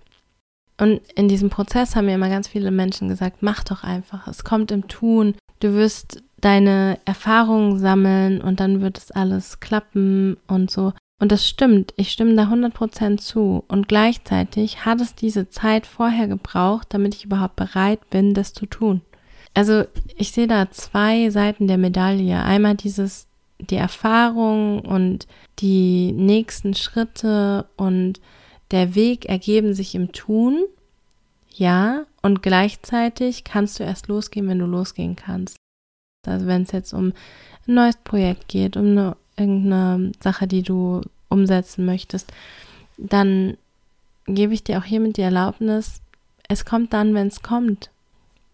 Und 0.80 1.02
in 1.16 1.28
diesem 1.28 1.50
Prozess 1.50 1.96
haben 1.96 2.06
mir 2.06 2.16
immer 2.16 2.30
ganz 2.30 2.48
viele 2.48 2.72
Menschen 2.72 3.10
gesagt, 3.10 3.38
mach 3.42 3.64
doch 3.64 3.84
einfach, 3.84 4.28
es 4.28 4.44
kommt 4.44 4.72
im 4.72 4.88
Tun, 4.88 5.36
Du 5.60 5.74
wirst 5.74 6.24
deine 6.40 7.00
Erfahrungen 7.06 7.80
sammeln 7.80 8.42
und 8.42 8.60
dann 8.60 8.82
wird 8.82 8.98
es 8.98 9.12
alles 9.12 9.60
klappen 9.60 10.38
und 10.48 10.70
so. 10.70 10.94
Und 11.20 11.32
das 11.32 11.48
stimmt, 11.48 11.94
ich 11.98 12.12
stimme 12.12 12.36
da 12.36 12.44
100% 12.44 13.18
zu. 13.18 13.64
Und 13.68 13.88
gleichzeitig 13.88 14.86
hat 14.86 15.02
es 15.02 15.16
diese 15.16 15.50
Zeit 15.50 15.88
vorher 15.88 16.28
gebraucht, 16.28 16.88
damit 16.90 17.16
ich 17.16 17.26
überhaupt 17.26 17.56
bereit 17.56 18.08
bin, 18.10 18.34
das 18.34 18.54
zu 18.54 18.68
tun. 18.68 19.02
Also 19.56 19.86
ich 20.16 20.32
sehe 20.32 20.48
da 20.48 20.70
zwei 20.70 21.32
Seiten 21.32 21.68
der 21.68 21.80
Medaille. 21.80 22.44
Einmal 22.44 22.76
dieses, 22.76 23.28
die 23.60 23.78
Erfahrung 23.78 24.82
und 24.82 25.26
die 25.58 26.12
nächsten 26.12 26.76
Schritte 26.76 27.66
und 27.76 28.22
der 28.70 28.94
Weg 28.94 29.26
ergeben 29.26 29.74
sich 29.74 29.96
im 29.96 30.12
Tun. 30.12 30.64
Ja, 31.58 32.06
und 32.22 32.44
gleichzeitig 32.44 33.44
kannst 33.44 33.80
du 33.80 33.84
erst 33.84 34.10
losgehen, 34.10 34.48
wenn 34.48 34.60
du 34.60 34.68
losgehen 34.68 35.16
kannst. 35.16 35.58
Also 36.28 36.46
wenn 36.46 36.62
es 36.62 36.72
jetzt 36.72 36.94
um 36.94 37.14
ein 37.68 37.74
neues 37.74 37.98
Projekt 37.98 38.48
geht, 38.48 38.78
um 38.78 38.86
eine, 38.86 39.18
irgendeine 39.38 40.12
Sache, 40.22 40.48
die 40.48 40.62
du 40.62 41.02
umsetzen 41.30 41.86
möchtest, 41.86 42.32
dann 42.98 43.58
gebe 44.28 44.54
ich 44.54 44.64
dir 44.64 44.78
auch 44.78 44.84
hiermit 44.84 45.18
die 45.18 45.22
Erlaubnis, 45.22 46.02
es 46.48 46.64
kommt 46.64 46.94
dann, 46.94 47.16
wenn 47.16 47.28
es 47.28 47.42
kommt. 47.42 47.90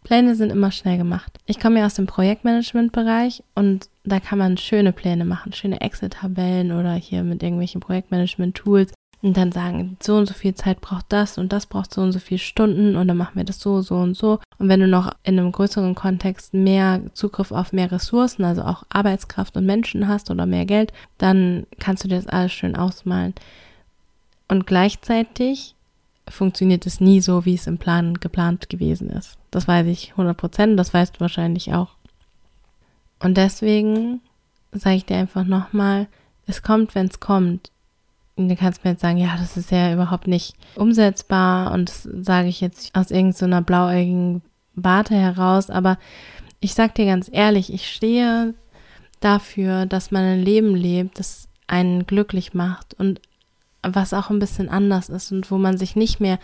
Pläne 0.03 0.35
sind 0.35 0.49
immer 0.49 0.71
schnell 0.71 0.97
gemacht. 0.97 1.39
Ich 1.45 1.59
komme 1.59 1.79
ja 1.79 1.85
aus 1.85 1.95
dem 1.95 2.07
Projektmanagement-Bereich 2.07 3.43
und 3.53 3.89
da 4.05 4.21
kann 4.21 4.37
man 4.37 4.57
schöne 4.57 4.93
Pläne 4.93 5.25
machen, 5.25 5.51
schöne 5.51 5.81
Excel-Tabellen 5.81 6.71
oder 6.71 6.93
hier 6.93 7.23
mit 7.23 7.43
irgendwelchen 7.43 7.81
Projektmanagement-Tools 7.81 8.93
und 9.23 9.37
dann 9.37 9.53
sagen, 9.53 9.95
so 10.03 10.17
und 10.17 10.27
so 10.27 10.33
viel 10.33 10.53
Zeit 10.53 10.81
braucht 10.81 11.05
das 11.09 11.37
und 11.37 11.53
das 11.53 11.65
braucht 11.65 11.93
so 11.93 12.01
und 12.01 12.11
so 12.11 12.19
viele 12.19 12.39
Stunden 12.39 12.97
und 12.97 13.07
dann 13.07 13.15
machen 13.15 13.35
wir 13.35 13.45
das 13.45 13.59
so, 13.59 13.81
so 13.81 13.95
und 13.95 14.15
so. 14.15 14.39
Und 14.57 14.67
wenn 14.67 14.81
du 14.81 14.87
noch 14.87 15.13
in 15.23 15.39
einem 15.39 15.53
größeren 15.53 15.95
Kontext 15.95 16.53
mehr 16.53 17.01
Zugriff 17.13 17.53
auf 17.53 17.71
mehr 17.71 17.89
Ressourcen, 17.89 18.43
also 18.43 18.63
auch 18.63 18.83
Arbeitskraft 18.89 19.55
und 19.55 19.65
Menschen 19.65 20.09
hast 20.09 20.29
oder 20.29 20.45
mehr 20.45 20.65
Geld, 20.65 20.91
dann 21.17 21.65
kannst 21.79 22.03
du 22.03 22.09
dir 22.09 22.17
das 22.17 22.27
alles 22.27 22.51
schön 22.51 22.75
ausmalen. 22.75 23.33
Und 24.49 24.67
gleichzeitig 24.67 25.73
funktioniert 26.27 26.85
es 26.85 26.99
nie 26.99 27.21
so, 27.21 27.45
wie 27.45 27.55
es 27.55 27.65
im 27.65 27.77
Plan 27.77 28.15
geplant 28.15 28.69
gewesen 28.69 29.09
ist. 29.09 29.37
Das 29.51 29.69
weiß 29.69 29.87
ich 29.87 30.11
100 30.11 30.35
Prozent, 30.35 30.77
das 30.77 30.93
weißt 30.93 31.15
du 31.15 31.19
wahrscheinlich 31.21 31.73
auch. 31.73 31.91
Und 33.19 33.37
deswegen 33.37 34.19
sage 34.73 34.97
ich 34.97 35.05
dir 35.05 35.15
einfach 35.15 35.45
nochmal, 35.45 36.07
es 36.45 36.61
kommt, 36.61 36.93
wenn 36.93 37.07
es 37.07 37.21
kommt. 37.21 37.71
Du 38.35 38.55
kannst 38.55 38.83
mir 38.83 38.91
jetzt 38.91 39.01
sagen, 39.01 39.17
ja, 39.17 39.35
das 39.37 39.57
ist 39.57 39.71
ja 39.71 39.93
überhaupt 39.93 40.27
nicht 40.27 40.55
umsetzbar. 40.75 41.71
Und 41.71 41.89
das 41.89 42.03
sage 42.03 42.47
ich 42.47 42.61
jetzt 42.61 42.95
aus 42.95 43.11
irgendeiner 43.11 43.59
so 43.59 43.63
blauäugigen 43.63 44.41
Warte 44.75 45.15
heraus, 45.15 45.69
aber 45.69 45.99
ich 46.59 46.73
sag 46.73 46.95
dir 46.95 47.05
ganz 47.05 47.29
ehrlich, 47.31 47.71
ich 47.71 47.91
stehe 47.91 48.55
dafür, 49.19 49.85
dass 49.85 50.11
man 50.11 50.23
ein 50.23 50.41
Leben 50.41 50.75
lebt, 50.75 51.19
das 51.19 51.47
einen 51.67 52.07
glücklich 52.07 52.53
macht 52.53 52.93
und 52.95 53.21
was 53.83 54.13
auch 54.13 54.29
ein 54.29 54.39
bisschen 54.39 54.69
anders 54.69 55.09
ist 55.09 55.31
und 55.31 55.51
wo 55.51 55.57
man 55.57 55.77
sich 55.77 55.95
nicht 55.95 56.19
mehr, 56.19 56.39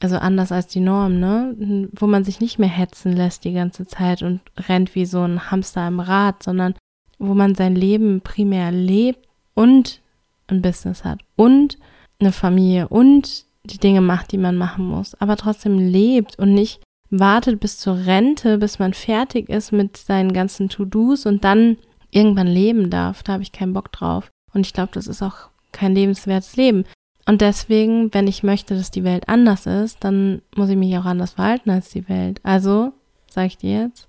also 0.00 0.16
anders 0.16 0.52
als 0.52 0.66
die 0.68 0.80
Norm, 0.80 1.18
ne, 1.18 1.88
wo 1.92 2.06
man 2.06 2.24
sich 2.24 2.40
nicht 2.40 2.58
mehr 2.58 2.68
hetzen 2.68 3.12
lässt 3.12 3.44
die 3.44 3.52
ganze 3.52 3.86
Zeit 3.86 4.22
und 4.22 4.40
rennt 4.68 4.94
wie 4.94 5.06
so 5.06 5.22
ein 5.22 5.50
Hamster 5.50 5.88
im 5.88 6.00
Rad, 6.00 6.42
sondern 6.42 6.74
wo 7.18 7.34
man 7.34 7.54
sein 7.54 7.74
Leben 7.74 8.20
primär 8.20 8.70
lebt 8.70 9.26
und 9.54 10.00
ein 10.48 10.62
Business 10.62 11.04
hat 11.04 11.20
und 11.36 11.78
eine 12.20 12.32
Familie 12.32 12.88
und 12.88 13.44
die 13.64 13.78
Dinge 13.78 14.00
macht, 14.00 14.32
die 14.32 14.38
man 14.38 14.56
machen 14.56 14.86
muss, 14.86 15.14
aber 15.20 15.36
trotzdem 15.36 15.78
lebt 15.78 16.38
und 16.38 16.54
nicht 16.54 16.80
wartet 17.10 17.60
bis 17.60 17.78
zur 17.78 18.06
Rente, 18.06 18.58
bis 18.58 18.78
man 18.78 18.94
fertig 18.94 19.48
ist 19.48 19.72
mit 19.72 19.96
seinen 19.96 20.32
ganzen 20.32 20.68
To-Dos 20.68 21.26
und 21.26 21.44
dann 21.44 21.78
irgendwann 22.10 22.46
leben 22.46 22.90
darf. 22.90 23.22
Da 23.22 23.34
habe 23.34 23.42
ich 23.42 23.52
keinen 23.52 23.72
Bock 23.72 23.92
drauf. 23.92 24.30
Und 24.52 24.66
ich 24.66 24.72
glaube, 24.72 24.90
das 24.92 25.06
ist 25.06 25.22
auch 25.22 25.48
kein 25.72 25.94
lebenswertes 25.94 26.56
Leben. 26.56 26.84
Und 27.26 27.40
deswegen, 27.40 28.12
wenn 28.14 28.26
ich 28.26 28.42
möchte, 28.42 28.74
dass 28.74 28.90
die 28.90 29.04
Welt 29.04 29.28
anders 29.28 29.66
ist, 29.66 30.02
dann 30.02 30.40
muss 30.56 30.70
ich 30.70 30.76
mich 30.76 30.96
auch 30.96 31.04
anders 31.04 31.32
verhalten 31.32 31.70
als 31.70 31.90
die 31.90 32.08
Welt. 32.08 32.40
Also, 32.42 32.92
sage 33.30 33.48
ich 33.48 33.58
dir 33.58 33.82
jetzt, 33.82 34.08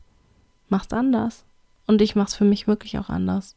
mach's 0.70 0.92
anders. 0.94 1.44
Und 1.86 2.02
ich 2.02 2.16
mach's 2.16 2.36
für 2.36 2.46
mich 2.46 2.68
wirklich 2.68 2.98
auch 2.98 3.10
anders. 3.10 3.56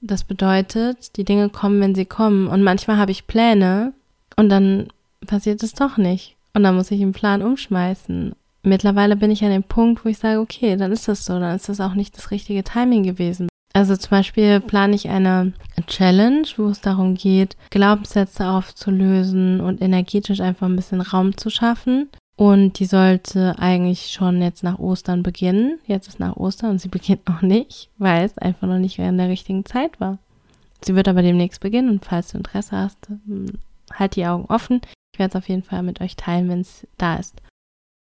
Das 0.00 0.24
bedeutet, 0.24 1.16
die 1.16 1.24
Dinge 1.24 1.50
kommen, 1.50 1.80
wenn 1.80 1.94
sie 1.94 2.06
kommen. 2.06 2.48
Und 2.48 2.62
manchmal 2.62 2.96
habe 2.96 3.10
ich 3.10 3.26
Pläne 3.26 3.92
und 4.36 4.48
dann 4.48 4.88
passiert 5.26 5.62
es 5.62 5.74
doch 5.74 5.96
nicht. 5.96 6.36
Und 6.54 6.62
dann 6.62 6.74
muss 6.74 6.90
ich 6.90 7.00
den 7.00 7.12
Plan 7.12 7.42
umschmeißen. 7.42 8.34
Mittlerweile 8.62 9.16
bin 9.16 9.30
ich 9.30 9.44
an 9.44 9.50
dem 9.50 9.62
Punkt, 9.62 10.04
wo 10.04 10.08
ich 10.08 10.18
sage, 10.18 10.40
okay, 10.40 10.76
dann 10.76 10.92
ist 10.92 11.08
das 11.08 11.24
so, 11.24 11.38
dann 11.38 11.56
ist 11.56 11.68
das 11.68 11.80
auch 11.80 11.94
nicht 11.94 12.16
das 12.16 12.30
richtige 12.30 12.64
Timing 12.64 13.02
gewesen. 13.04 13.48
Also 13.72 13.96
zum 13.96 14.10
Beispiel 14.10 14.60
plane 14.60 14.96
ich 14.96 15.08
eine 15.08 15.52
Challenge, 15.86 16.42
wo 16.56 16.68
es 16.68 16.80
darum 16.80 17.14
geht, 17.14 17.56
Glaubenssätze 17.70 18.48
aufzulösen 18.48 19.60
und 19.60 19.80
energetisch 19.80 20.40
einfach 20.40 20.66
ein 20.66 20.76
bisschen 20.76 21.00
Raum 21.00 21.36
zu 21.36 21.50
schaffen. 21.50 22.08
Und 22.40 22.78
die 22.78 22.86
sollte 22.86 23.58
eigentlich 23.58 24.12
schon 24.12 24.40
jetzt 24.40 24.62
nach 24.62 24.78
Ostern 24.78 25.22
beginnen. 25.22 25.78
Jetzt 25.86 26.08
ist 26.08 26.20
nach 26.20 26.36
Ostern 26.36 26.70
und 26.70 26.80
sie 26.80 26.88
beginnt 26.96 27.28
noch 27.28 27.42
nicht, 27.42 27.90
weil 27.98 28.24
es 28.24 28.38
einfach 28.38 28.66
noch 28.66 28.78
nicht 28.78 28.98
in 28.98 29.18
der 29.18 29.28
richtigen 29.28 29.64
Zeit 29.66 30.00
war. 30.00 30.18
Sie 30.82 30.94
wird 30.94 31.08
aber 31.08 31.20
demnächst 31.20 31.60
beginnen 31.60 31.90
und 31.90 32.04
falls 32.04 32.32
du 32.32 32.38
Interesse 32.38 32.76
hast, 32.76 33.08
hm, 33.26 33.58
halt 33.92 34.16
die 34.16 34.24
Augen 34.24 34.46
offen. 34.46 34.80
Ich 35.12 35.18
werde 35.18 35.30
es 35.30 35.36
auf 35.36 35.48
jeden 35.48 35.62
Fall 35.62 35.82
mit 35.82 36.00
euch 36.00 36.16
teilen, 36.16 36.48
wenn 36.48 36.60
es 36.60 36.86
da 36.96 37.16
ist. 37.16 37.42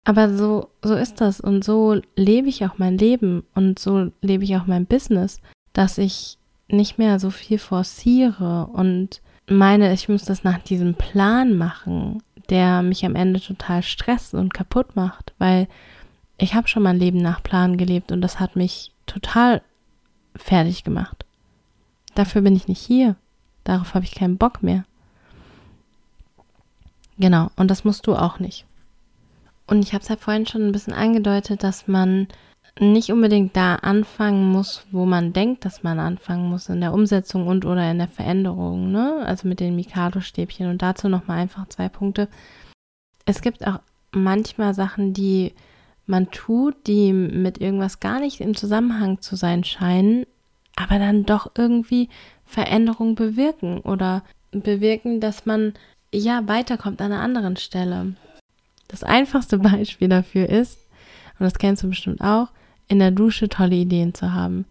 Aber 0.04 0.36
so, 0.36 0.68
so 0.82 0.94
ist 0.94 1.20
das 1.22 1.40
und 1.40 1.64
so 1.64 2.00
lebe 2.14 2.48
ich 2.48 2.64
auch 2.66 2.76
mein 2.76 2.98
Leben 2.98 3.44
und 3.54 3.78
so 3.78 4.12
lebe 4.20 4.44
ich 4.44 4.56
auch 4.56 4.66
mein 4.66 4.86
Business 4.86 5.40
dass 5.76 5.98
ich 5.98 6.38
nicht 6.68 6.98
mehr 6.98 7.20
so 7.20 7.30
viel 7.30 7.58
forciere 7.58 8.66
und 8.72 9.20
meine, 9.46 9.92
ich 9.92 10.08
muss 10.08 10.24
das 10.24 10.42
nach 10.42 10.58
diesem 10.58 10.94
Plan 10.94 11.56
machen, 11.56 12.22
der 12.50 12.82
mich 12.82 13.04
am 13.04 13.16
Ende 13.16 13.40
total 13.40 13.82
stresst 13.82 14.34
und 14.34 14.54
kaputt 14.54 14.96
macht, 14.96 15.32
weil 15.38 15.68
ich 16.38 16.54
habe 16.54 16.68
schon 16.68 16.82
mein 16.82 16.98
Leben 16.98 17.18
nach 17.18 17.42
Plan 17.42 17.76
gelebt 17.76 18.12
und 18.12 18.20
das 18.20 18.38
hat 18.40 18.56
mich 18.56 18.92
total 19.06 19.62
fertig 20.34 20.84
gemacht. 20.84 21.24
Dafür 22.14 22.42
bin 22.42 22.56
ich 22.56 22.68
nicht 22.68 22.80
hier. 22.80 23.16
Darauf 23.64 23.94
habe 23.94 24.04
ich 24.04 24.14
keinen 24.14 24.38
Bock 24.38 24.62
mehr. 24.62 24.84
Genau, 27.18 27.50
und 27.56 27.70
das 27.70 27.84
musst 27.84 28.06
du 28.06 28.14
auch 28.14 28.38
nicht. 28.38 28.64
Und 29.66 29.82
ich 29.82 29.92
habe 29.92 30.02
es 30.02 30.08
ja 30.08 30.16
vorhin 30.16 30.46
schon 30.46 30.62
ein 30.62 30.72
bisschen 30.72 30.92
angedeutet, 30.92 31.62
dass 31.62 31.88
man 31.88 32.28
nicht 32.78 33.10
unbedingt 33.10 33.56
da 33.56 33.76
anfangen 33.76 34.50
muss, 34.50 34.86
wo 34.90 35.06
man 35.06 35.32
denkt, 35.32 35.64
dass 35.64 35.82
man 35.82 35.98
anfangen 35.98 36.48
muss, 36.50 36.68
in 36.68 36.80
der 36.80 36.92
Umsetzung 36.92 37.46
und 37.46 37.64
oder 37.64 37.90
in 37.90 37.98
der 37.98 38.08
Veränderung, 38.08 38.92
ne? 38.92 39.22
Also 39.24 39.48
mit 39.48 39.60
den 39.60 39.76
Mikado-Stäbchen. 39.76 40.68
Und 40.68 40.82
dazu 40.82 41.08
nochmal 41.08 41.38
einfach 41.38 41.68
zwei 41.68 41.88
Punkte. 41.88 42.28
Es 43.24 43.40
gibt 43.40 43.66
auch 43.66 43.80
manchmal 44.12 44.74
Sachen, 44.74 45.14
die 45.14 45.54
man 46.06 46.30
tut, 46.30 46.74
die 46.86 47.12
mit 47.12 47.58
irgendwas 47.58 47.98
gar 47.98 48.20
nicht 48.20 48.40
im 48.40 48.54
Zusammenhang 48.54 49.20
zu 49.20 49.36
sein 49.36 49.64
scheinen, 49.64 50.26
aber 50.76 50.98
dann 50.98 51.24
doch 51.24 51.50
irgendwie 51.56 52.08
Veränderung 52.44 53.14
bewirken 53.14 53.80
oder 53.80 54.22
bewirken, 54.52 55.20
dass 55.20 55.46
man 55.46 55.74
ja 56.12 56.46
weiterkommt 56.46 57.00
an 57.00 57.12
einer 57.12 57.22
anderen 57.22 57.56
Stelle. 57.56 58.14
Das 58.86 59.02
einfachste 59.02 59.58
Beispiel 59.58 60.08
dafür 60.08 60.48
ist, 60.48 60.78
und 61.38 61.44
das 61.44 61.58
kennst 61.58 61.82
du 61.82 61.88
bestimmt 61.88 62.20
auch, 62.20 62.48
in 62.88 62.98
der 62.98 63.10
Dusche 63.10 63.48
tolle 63.48 63.76
Ideen 63.76 64.14
zu 64.14 64.32
haben. 64.32 64.64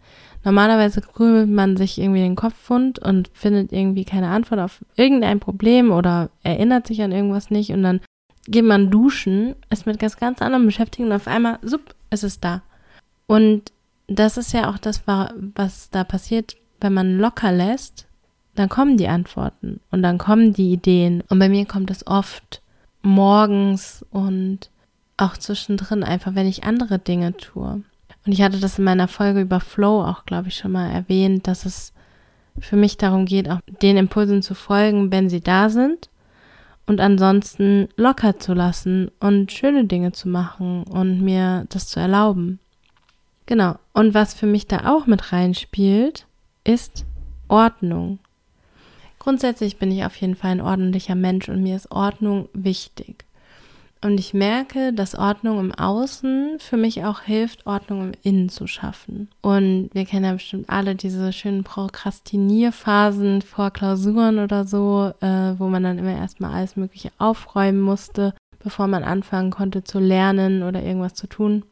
Normalerweise 0.44 1.02
krümelt 1.02 1.50
man 1.50 1.76
sich 1.76 2.00
irgendwie 2.00 2.22
den 2.22 2.36
Kopf 2.36 2.70
wund 2.70 3.00
und 3.00 3.30
findet 3.34 3.72
irgendwie 3.72 4.06
keine 4.06 4.30
Antwort 4.30 4.62
auf 4.62 4.86
irgendein 4.96 5.40
Problem 5.40 5.92
oder 5.92 6.30
erinnert 6.44 6.86
sich 6.86 7.02
an 7.02 7.12
irgendwas 7.12 7.50
nicht 7.50 7.72
und 7.72 7.82
dann 7.82 8.00
geht 8.48 8.64
man 8.64 8.92
duschen, 8.92 9.56
ist 9.72 9.88
mit 9.88 9.98
ganz, 10.00 10.18
ganz 10.18 10.42
anderem 10.42 10.68
beschäftigt 10.68 11.06
und 11.06 11.12
auf 11.12 11.28
einmal, 11.28 11.58
sup, 11.64 11.96
ist 12.12 12.24
es 12.24 12.40
da. 12.40 12.62
Und 13.26 13.72
das 14.08 14.38
ist 14.38 14.54
ja 14.54 14.70
auch 14.70 14.78
das, 14.78 15.04
was 15.08 15.90
da 15.90 16.04
passiert, 16.04 16.56
wenn 16.80 16.94
man 16.94 17.18
locker 17.18 17.52
lässt, 17.52 18.08
dann 18.54 18.70
kommen 18.70 18.98
die 18.98 19.08
Antworten 19.08 19.80
und 19.92 20.04
dann 20.04 20.18
kommen 20.18 20.54
die 20.54 20.72
Ideen. 20.72 21.24
Und 21.30 21.40
bei 21.40 21.50
mir 21.50 21.66
kommt 21.66 21.90
es 21.90 22.06
oft 22.06 22.62
morgens 23.02 24.06
und 24.12 24.70
auch 25.18 25.38
zwischendrin 25.38 26.04
einfach, 26.04 26.36
wenn 26.36 26.48
ich 26.48 26.64
andere 26.64 27.00
Dinge 27.00 27.36
tue. 27.36 27.84
Und 28.26 28.32
ich 28.32 28.42
hatte 28.42 28.60
das 28.60 28.80
in 28.80 28.86
meiner 28.86 29.08
Folge 29.08 29.42
über 29.42 29.60
Flow 29.60 30.02
auch, 30.02 30.26
glaube 30.26 30.48
ich, 30.48 30.56
schon 30.56 30.72
mal 30.72 30.90
erwähnt, 30.90 31.48
dass 31.48 31.66
es 31.66 31.94
für 32.60 32.76
mich 32.76 32.98
darum 32.98 33.26
geht, 33.26 33.50
auch 33.50 33.60
den 33.82 33.98
Impulsen 33.98 34.42
zu 34.42 34.56
folgen, 34.56 35.12
wenn 35.12 35.30
sie 35.30 35.42
da 35.42 35.70
sind 35.70 36.10
und 36.88 37.02
ansonsten 37.02 37.90
locker 37.98 38.40
zu 38.40 38.54
lassen 38.54 39.12
und 39.20 39.52
schöne 39.52 39.86
Dinge 39.86 40.12
zu 40.12 40.30
machen 40.30 40.84
und 40.84 41.22
mir 41.22 41.66
das 41.70 41.88
zu 41.88 42.00
erlauben. 42.00 42.60
Genau. 43.46 43.76
Und 43.94 44.14
was 44.14 44.34
für 44.34 44.48
mich 44.48 44.68
da 44.68 44.92
auch 44.92 45.06
mit 45.06 45.32
reinspielt, 45.32 46.26
ist 46.64 47.06
Ordnung. 47.48 48.20
Grundsätzlich 49.20 49.78
bin 49.78 49.92
ich 49.92 50.06
auf 50.06 50.16
jeden 50.18 50.36
Fall 50.36 50.52
ein 50.52 50.62
ordentlicher 50.62 51.16
Mensch 51.16 51.50
und 51.50 51.62
mir 51.62 51.76
ist 51.76 51.92
Ordnung 51.92 52.50
wichtig. 52.54 53.26
Und 54.06 54.20
ich 54.20 54.36
merke, 54.36 54.94
dass 54.94 55.16
Ordnung 55.16 55.60
im 55.60 55.74
Außen 55.74 56.60
für 56.60 56.78
mich 56.78 57.04
auch 57.06 57.22
hilft, 57.22 57.66
Ordnung 57.66 58.04
im 58.04 58.12
Innen 58.22 58.50
zu 58.50 58.68
schaffen. 58.68 59.30
Und 59.42 59.90
wir 59.94 60.06
kennen 60.06 60.26
ja 60.26 60.34
bestimmt 60.34 60.70
alle 60.70 60.94
diese 60.94 61.34
schönen 61.34 61.64
Prokrastinierphasen 61.64 63.42
vor 63.42 63.72
Klausuren 63.72 64.38
oder 64.38 64.68
so, 64.68 65.12
äh, 65.22 65.58
wo 65.58 65.70
man 65.70 65.82
dann 65.82 65.98
immer 65.98 66.16
erstmal 66.16 66.54
alles 66.54 66.76
Mögliche 66.76 67.12
aufräumen 67.18 67.82
musste, 67.82 68.36
bevor 68.60 68.86
man 68.86 69.04
anfangen 69.04 69.50
konnte 69.50 69.84
zu 69.84 69.98
lernen 69.98 70.62
oder 70.62 70.84
irgendwas 70.84 71.16
zu 71.16 71.26
tun. 71.26 71.64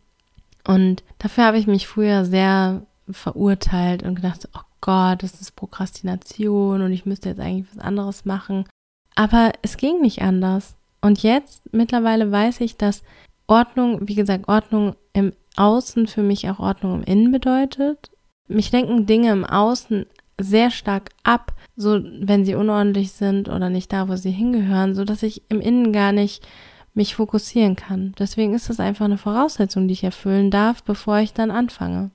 Und 0.68 1.04
dafür 1.20 1.46
habe 1.46 1.60
ich 1.60 1.68
mich 1.68 1.86
früher 1.86 2.26
sehr 2.26 2.82
verurteilt 3.12 4.02
und 4.02 4.16
gedacht, 4.16 4.50
oh 4.56 4.62
Gott, 4.82 5.22
das 5.22 5.40
ist 5.40 5.56
Prokrastination 5.56 6.82
und 6.82 6.94
ich 6.94 7.06
müsste 7.06 7.30
jetzt 7.30 7.40
eigentlich 7.40 7.68
was 7.76 7.84
anderes 7.84 8.26
machen. 8.26 8.66
Aber 9.14 9.52
es 9.62 9.78
ging 9.78 10.02
nicht 10.02 10.24
anders. 10.24 10.74
Und 11.04 11.22
jetzt 11.22 11.74
mittlerweile 11.74 12.32
weiß 12.32 12.62
ich, 12.62 12.78
dass 12.78 13.04
Ordnung, 13.46 14.08
wie 14.08 14.16
gesagt, 14.16 14.48
Ordnung 14.48 14.96
im 15.12 15.34
Außen 15.58 16.08
für 16.08 16.24
mich 16.24 16.50
auch 16.50 16.60
Ordnung 16.60 16.96
im 16.96 17.04
Innen 17.04 17.32
bedeutet. 17.32 18.10
Mich 18.48 18.72
lenken 18.72 19.06
Dinge 19.06 19.32
im 19.32 19.44
Außen 19.44 20.06
sehr 20.40 20.72
stark 20.72 21.10
ab, 21.24 21.54
so 21.76 22.00
wenn 22.02 22.46
sie 22.46 22.56
unordentlich 22.56 23.12
sind 23.12 23.50
oder 23.50 23.70
nicht 23.70 23.92
da, 23.92 24.08
wo 24.08 24.16
sie 24.16 24.32
hingehören, 24.32 24.96
so 24.96 25.04
dass 25.04 25.24
ich 25.24 25.44
im 25.50 25.60
Innen 25.60 25.92
gar 25.92 26.14
nicht 26.14 26.48
mich 26.94 27.16
fokussieren 27.16 27.76
kann. 27.76 28.14
Deswegen 28.18 28.54
ist 28.54 28.70
das 28.70 28.80
einfach 28.80 29.06
eine 29.06 29.18
Voraussetzung, 29.18 29.90
die 29.90 29.94
ich 29.94 30.06
erfüllen 30.06 30.52
darf, 30.52 30.84
bevor 30.84 31.20
ich 31.20 31.34
dann 31.34 31.52
anfange. 31.52 32.12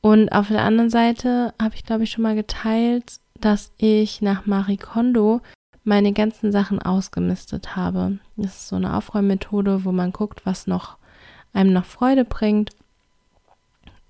Und 0.00 0.30
auf 0.30 0.48
der 0.48 0.62
anderen 0.62 0.90
Seite 0.90 1.52
habe 1.60 1.74
ich, 1.74 1.84
glaube 1.84 2.04
ich, 2.04 2.10
schon 2.10 2.22
mal 2.22 2.34
geteilt, 2.34 3.16
dass 3.38 3.72
ich 3.76 4.22
nach 4.22 4.46
Marie 4.46 4.78
Kondo 4.78 5.42
meine 5.84 6.12
ganzen 6.12 6.50
Sachen 6.50 6.80
ausgemistet 6.80 7.76
habe. 7.76 8.18
Das 8.36 8.56
ist 8.56 8.68
so 8.68 8.76
eine 8.76 8.96
Aufräummethode, 8.96 9.84
wo 9.84 9.92
man 9.92 10.12
guckt, 10.12 10.44
was 10.44 10.66
noch 10.66 10.96
einem 11.52 11.72
noch 11.72 11.84
Freude 11.84 12.24
bringt 12.24 12.70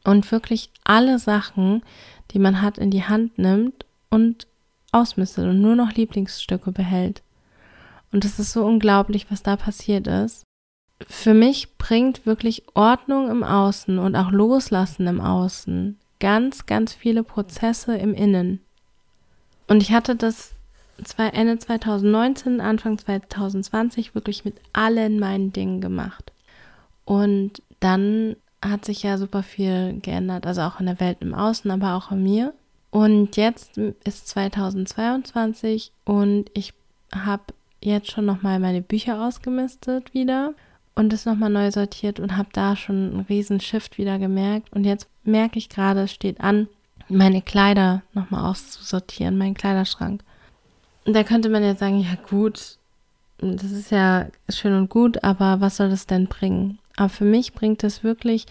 und 0.04 0.30
wirklich 0.30 0.70
alle 0.84 1.18
Sachen, 1.18 1.82
die 2.30 2.38
man 2.38 2.62
hat, 2.62 2.78
in 2.78 2.90
die 2.90 3.04
Hand 3.04 3.38
nimmt 3.38 3.84
und 4.08 4.46
ausmistet 4.92 5.46
und 5.46 5.60
nur 5.60 5.74
noch 5.74 5.92
Lieblingsstücke 5.92 6.72
behält. 6.72 7.22
Und 8.12 8.24
es 8.24 8.38
ist 8.38 8.52
so 8.52 8.64
unglaublich, 8.64 9.26
was 9.30 9.42
da 9.42 9.56
passiert 9.56 10.06
ist. 10.06 10.44
Für 11.06 11.34
mich 11.34 11.76
bringt 11.76 12.24
wirklich 12.24 12.64
Ordnung 12.74 13.28
im 13.28 13.42
Außen 13.42 13.98
und 13.98 14.14
auch 14.14 14.30
Loslassen 14.30 15.06
im 15.08 15.20
Außen 15.20 15.98
ganz, 16.20 16.66
ganz 16.66 16.92
viele 16.94 17.24
Prozesse 17.24 17.96
im 17.96 18.14
Innen. 18.14 18.60
Und 19.66 19.82
ich 19.82 19.92
hatte 19.92 20.14
das 20.14 20.53
Ende 21.18 21.58
2019, 21.58 22.60
Anfang 22.60 22.98
2020 22.98 24.14
wirklich 24.14 24.44
mit 24.44 24.54
allen 24.72 25.18
meinen 25.18 25.52
Dingen 25.52 25.80
gemacht. 25.80 26.32
Und 27.04 27.62
dann 27.80 28.36
hat 28.62 28.84
sich 28.84 29.02
ja 29.02 29.18
super 29.18 29.42
viel 29.42 30.00
geändert, 30.00 30.46
also 30.46 30.62
auch 30.62 30.80
in 30.80 30.86
der 30.86 31.00
Welt 31.00 31.18
im 31.20 31.34
Außen, 31.34 31.70
aber 31.70 31.94
auch 31.94 32.10
in 32.10 32.22
mir. 32.22 32.54
Und 32.90 33.36
jetzt 33.36 33.76
ist 33.76 34.28
2022 34.28 35.92
und 36.04 36.50
ich 36.54 36.72
habe 37.14 37.42
jetzt 37.82 38.10
schon 38.10 38.24
nochmal 38.24 38.60
meine 38.60 38.82
Bücher 38.82 39.20
ausgemistet 39.20 40.14
wieder 40.14 40.54
und 40.94 41.12
es 41.12 41.26
nochmal 41.26 41.50
neu 41.50 41.70
sortiert 41.70 42.20
und 42.20 42.36
habe 42.36 42.48
da 42.52 42.76
schon 42.76 43.10
einen 43.10 43.20
riesen 43.28 43.60
Shift 43.60 43.98
wieder 43.98 44.18
gemerkt. 44.18 44.72
Und 44.72 44.84
jetzt 44.84 45.08
merke 45.24 45.58
ich 45.58 45.68
gerade, 45.68 46.02
es 46.02 46.12
steht 46.12 46.40
an, 46.40 46.68
meine 47.08 47.42
Kleider 47.42 48.02
nochmal 48.12 48.50
auszusortieren, 48.50 49.36
meinen 49.36 49.54
Kleiderschrank 49.54 50.22
da 51.04 51.22
könnte 51.22 51.48
man 51.48 51.62
jetzt 51.62 51.80
sagen, 51.80 52.00
ja 52.00 52.16
gut, 52.28 52.78
das 53.38 53.70
ist 53.70 53.90
ja 53.90 54.26
schön 54.48 54.74
und 54.74 54.90
gut, 54.90 55.22
aber 55.22 55.60
was 55.60 55.76
soll 55.76 55.90
das 55.90 56.06
denn 56.06 56.26
bringen? 56.26 56.78
Aber 56.96 57.08
für 57.08 57.24
mich 57.24 57.52
bringt 57.52 57.84
es 57.84 58.04
wirklich 58.04 58.46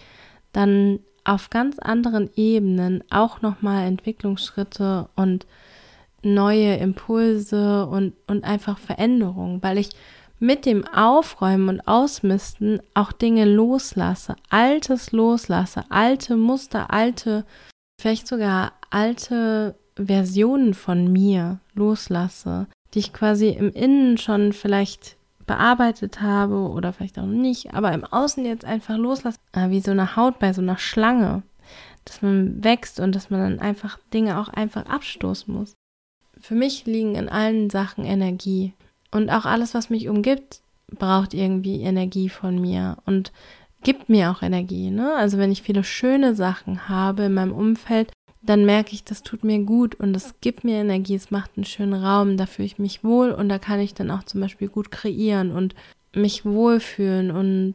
dann 0.52 1.00
auf 1.24 1.50
ganz 1.50 1.78
anderen 1.78 2.30
Ebenen 2.36 3.02
auch 3.10 3.40
nochmal 3.42 3.86
Entwicklungsschritte 3.86 5.08
und 5.16 5.46
neue 6.22 6.76
Impulse 6.76 7.86
und, 7.86 8.14
und 8.26 8.44
einfach 8.44 8.78
Veränderungen, 8.78 9.62
weil 9.62 9.78
ich 9.78 9.90
mit 10.38 10.66
dem 10.66 10.86
Aufräumen 10.86 11.68
und 11.68 11.88
Ausmisten 11.88 12.80
auch 12.92 13.12
Dinge 13.12 13.44
loslasse, 13.46 14.36
Altes 14.50 15.12
loslasse, 15.12 15.84
alte 15.88 16.36
Muster, 16.36 16.92
alte, 16.92 17.44
vielleicht 18.00 18.26
sogar 18.26 18.72
alte 18.90 19.74
Versionen 19.96 20.74
von 20.74 21.12
mir 21.12 21.60
loslasse, 21.74 22.66
die 22.92 23.00
ich 23.00 23.12
quasi 23.12 23.48
im 23.48 23.70
Innen 23.70 24.18
schon 24.18 24.52
vielleicht 24.52 25.16
bearbeitet 25.46 26.20
habe 26.20 26.70
oder 26.70 26.92
vielleicht 26.92 27.18
auch 27.18 27.26
nicht, 27.26 27.74
aber 27.74 27.92
im 27.92 28.04
Außen 28.04 28.44
jetzt 28.44 28.64
einfach 28.64 28.96
loslasse, 28.96 29.38
ah, 29.52 29.70
wie 29.70 29.80
so 29.80 29.90
eine 29.90 30.16
Haut 30.16 30.38
bei 30.38 30.52
so 30.52 30.62
einer 30.62 30.78
Schlange, 30.78 31.42
dass 32.04 32.22
man 32.22 32.62
wächst 32.64 33.00
und 33.00 33.14
dass 33.14 33.30
man 33.30 33.40
dann 33.40 33.60
einfach 33.60 33.98
Dinge 34.12 34.40
auch 34.40 34.48
einfach 34.48 34.86
abstoßen 34.86 35.52
muss. 35.52 35.74
Für 36.40 36.54
mich 36.54 36.86
liegen 36.86 37.14
in 37.14 37.28
allen 37.28 37.70
Sachen 37.70 38.04
Energie 38.04 38.72
und 39.10 39.30
auch 39.30 39.44
alles, 39.44 39.74
was 39.74 39.90
mich 39.90 40.08
umgibt, 40.08 40.60
braucht 40.90 41.34
irgendwie 41.34 41.82
Energie 41.82 42.28
von 42.28 42.60
mir 42.60 42.98
und 43.06 43.32
gibt 43.82 44.08
mir 44.08 44.30
auch 44.30 44.42
Energie. 44.42 44.90
Ne? 44.90 45.14
Also 45.14 45.38
wenn 45.38 45.52
ich 45.52 45.62
viele 45.62 45.84
schöne 45.84 46.34
Sachen 46.34 46.88
habe 46.88 47.24
in 47.24 47.34
meinem 47.34 47.52
Umfeld, 47.52 48.12
dann 48.44 48.64
merke 48.64 48.92
ich, 48.92 49.04
das 49.04 49.22
tut 49.22 49.42
mir 49.44 49.58
gut 49.60 49.94
und 49.94 50.14
es 50.14 50.34
gibt 50.40 50.64
mir 50.64 50.76
Energie, 50.76 51.14
es 51.14 51.30
macht 51.30 51.52
einen 51.56 51.64
schönen 51.64 51.94
Raum, 51.94 52.36
da 52.36 52.46
fühle 52.46 52.66
ich 52.66 52.78
mich 52.78 53.02
wohl 53.02 53.30
und 53.30 53.48
da 53.48 53.58
kann 53.58 53.80
ich 53.80 53.94
dann 53.94 54.10
auch 54.10 54.24
zum 54.24 54.40
Beispiel 54.40 54.68
gut 54.68 54.90
kreieren 54.90 55.50
und 55.50 55.74
mich 56.14 56.44
wohlfühlen 56.44 57.30
und 57.30 57.74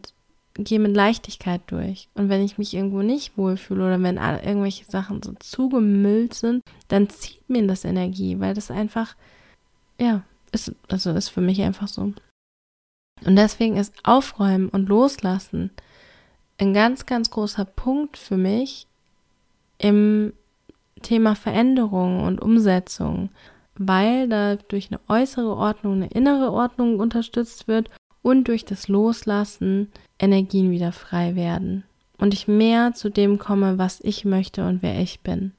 gehe 0.53 0.79
mit 0.79 0.95
Leichtigkeit 0.95 1.61
durch. 1.67 2.09
Und 2.13 2.29
wenn 2.29 2.43
ich 2.43 2.57
mich 2.57 2.73
irgendwo 2.73 3.01
nicht 3.01 3.37
wohlfühle 3.37 3.85
oder 3.85 4.01
wenn 4.01 4.17
irgendwelche 4.17 4.85
Sachen 4.85 5.23
so 5.23 5.33
zugemüllt 5.39 6.33
sind, 6.33 6.63
dann 6.87 7.09
zieht 7.09 7.49
mir 7.49 7.65
das 7.65 7.85
Energie, 7.85 8.39
weil 8.39 8.53
das 8.53 8.69
einfach, 8.69 9.15
ja, 9.99 10.23
ist, 10.51 10.73
also 10.89 11.11
ist 11.11 11.29
für 11.29 11.41
mich 11.41 11.61
einfach 11.61 11.87
so. 11.87 12.13
Und 13.25 13.35
deswegen 13.35 13.77
ist 13.77 13.93
Aufräumen 14.03 14.69
und 14.69 14.87
Loslassen 14.87 15.71
ein 16.57 16.73
ganz, 16.73 17.05
ganz 17.05 17.29
großer 17.29 17.65
Punkt 17.65 18.17
für 18.17 18.37
mich 18.37 18.85
im 19.77 20.33
Thema 20.99 21.35
Veränderung 21.35 22.23
und 22.23 22.41
Umsetzung, 22.41 23.29
weil 23.75 24.27
da 24.27 24.55
durch 24.55 24.89
eine 24.91 24.99
äußere 25.07 25.55
Ordnung 25.55 25.95
eine 25.95 26.07
innere 26.07 26.51
Ordnung 26.51 26.99
unterstützt 26.99 27.67
wird 27.67 27.89
und 28.21 28.47
durch 28.47 28.65
das 28.65 28.87
Loslassen 28.87 29.91
Energien 30.19 30.71
wieder 30.71 30.91
frei 30.91 31.35
werden 31.35 31.83
und 32.17 32.33
ich 32.33 32.47
mehr 32.47 32.93
zu 32.93 33.09
dem 33.09 33.39
komme, 33.39 33.77
was 33.77 33.99
ich 34.01 34.25
möchte 34.25 34.67
und 34.67 34.81
wer 34.81 34.99
ich 34.99 35.21
bin. 35.21 35.53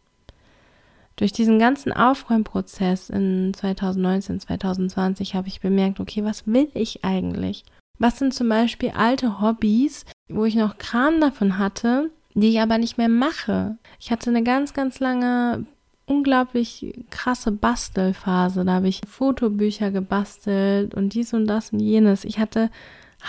Durch 1.17 1.33
diesen 1.33 1.59
ganzen 1.59 1.93
Aufräumprozess 1.93 3.11
in 3.11 3.53
2019, 3.55 4.41
2020 4.41 5.35
habe 5.35 5.49
ich 5.49 5.61
bemerkt, 5.61 6.01
okay, 6.01 6.25
was 6.25 6.47
will 6.47 6.69
ich 6.73 7.05
eigentlich? 7.05 7.65
Was 7.99 8.19
sind 8.19 8.33
zum 8.33 8.49
Beispiel 8.49 8.93
alte 8.97 9.43
Hobbys, 9.43 10.07
wo 10.29 10.47
ich 10.47 10.55
noch 10.55 10.79
Kram 10.79 11.21
davon 11.21 11.59
hatte, 11.59 12.11
die 12.35 12.51
ich 12.51 12.61
aber 12.61 12.79
nicht 12.79 12.99
mehr 12.99 13.09
mache. 13.09 13.77
Ich 13.99 14.11
hatte 14.11 14.31
eine 14.31 14.43
ganz, 14.43 14.73
ganz 14.73 15.01
lange, 15.01 15.67
unglaublich 16.07 16.95
krasse 17.11 17.53
Bastelphase. 17.53 18.65
Da 18.65 18.75
habe 18.75 18.89
ich 18.89 19.01
Fotobücher 19.07 19.91
gebastelt 19.91 20.95
und 20.95 21.15
dies 21.15 21.33
und 21.33 21.47
das 21.47 21.73
und 21.73 21.81
jenes. 21.81 22.25
Ich 22.25 22.39
hatte 22.39 22.71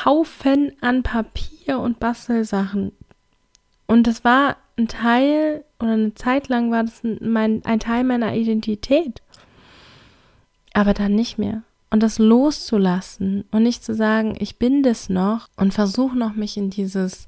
Haufen 0.06 0.72
an 0.82 1.04
Papier 1.04 1.80
und 1.80 2.00
Bastelsachen. 2.00 2.92
Und 3.88 4.08
das 4.08 4.24
war 4.24 4.58
ein 4.78 4.88
Teil 4.88 5.66
oder 5.80 5.94
eine 5.94 6.14
Zeit 6.14 6.48
lang 6.48 6.72
war 6.72 6.84
das 6.84 7.02
mein, 7.04 7.64
ein 7.66 7.80
Teil 7.80 8.04
meiner 8.04 8.36
Identität. 8.36 9.22
Aber 10.74 10.94
dann 10.94 11.14
nicht 11.14 11.38
mehr. 11.38 11.64
Und 11.90 12.02
das 12.02 12.20
loszulassen 12.20 13.44
und 13.52 13.64
nicht 13.64 13.84
zu 13.84 13.94
sagen, 13.94 14.36
ich 14.40 14.58
bin 14.58 14.82
das 14.82 15.10
noch 15.10 15.50
und 15.58 15.74
versuche 15.74 16.18
noch 16.18 16.34
mich 16.34 16.56
in 16.56 16.70
dieses 16.70 17.28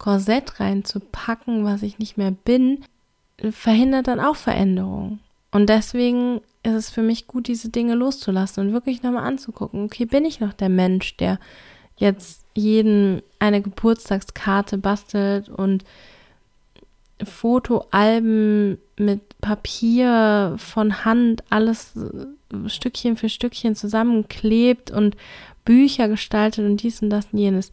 Korsett 0.00 0.58
reinzupacken, 0.58 1.64
was 1.64 1.82
ich 1.82 1.98
nicht 1.98 2.16
mehr 2.16 2.30
bin, 2.30 2.84
verhindert 3.50 4.08
dann 4.08 4.18
auch 4.18 4.34
Veränderung. 4.34 5.20
Und 5.52 5.68
deswegen 5.68 6.40
ist 6.62 6.72
es 6.72 6.90
für 6.90 7.02
mich 7.02 7.26
gut, 7.26 7.48
diese 7.48 7.68
Dinge 7.68 7.94
loszulassen 7.94 8.66
und 8.66 8.72
wirklich 8.72 9.02
nochmal 9.02 9.26
anzugucken, 9.26 9.84
okay, 9.84 10.06
bin 10.06 10.24
ich 10.24 10.40
noch 10.40 10.54
der 10.54 10.70
Mensch, 10.70 11.16
der 11.18 11.38
jetzt 11.96 12.46
jeden 12.54 13.20
eine 13.38 13.60
Geburtstagskarte 13.60 14.78
bastelt 14.78 15.50
und 15.50 15.84
Fotoalben 17.22 18.78
mit 18.96 19.38
Papier 19.42 20.54
von 20.56 21.04
Hand 21.04 21.44
alles 21.50 21.92
Stückchen 22.68 23.18
für 23.18 23.28
Stückchen 23.28 23.76
zusammenklebt 23.76 24.90
und 24.90 25.14
Bücher 25.66 26.08
gestaltet 26.08 26.64
und 26.64 26.82
dies 26.82 27.02
und 27.02 27.10
das 27.10 27.26
und 27.32 27.38
jenes. 27.38 27.70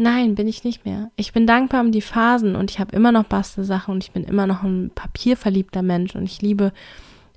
Nein, 0.00 0.36
bin 0.36 0.46
ich 0.46 0.62
nicht 0.62 0.84
mehr. 0.84 1.10
Ich 1.16 1.32
bin 1.32 1.44
dankbar 1.44 1.80
um 1.80 1.90
die 1.90 2.02
Phasen 2.02 2.54
und 2.54 2.70
ich 2.70 2.78
habe 2.78 2.94
immer 2.94 3.10
noch 3.10 3.24
Bastelsachen 3.24 3.94
und 3.94 4.04
ich 4.04 4.12
bin 4.12 4.22
immer 4.22 4.46
noch 4.46 4.62
ein 4.62 4.92
papierverliebter 4.94 5.82
Mensch 5.82 6.14
und 6.14 6.22
ich 6.22 6.40
liebe 6.40 6.72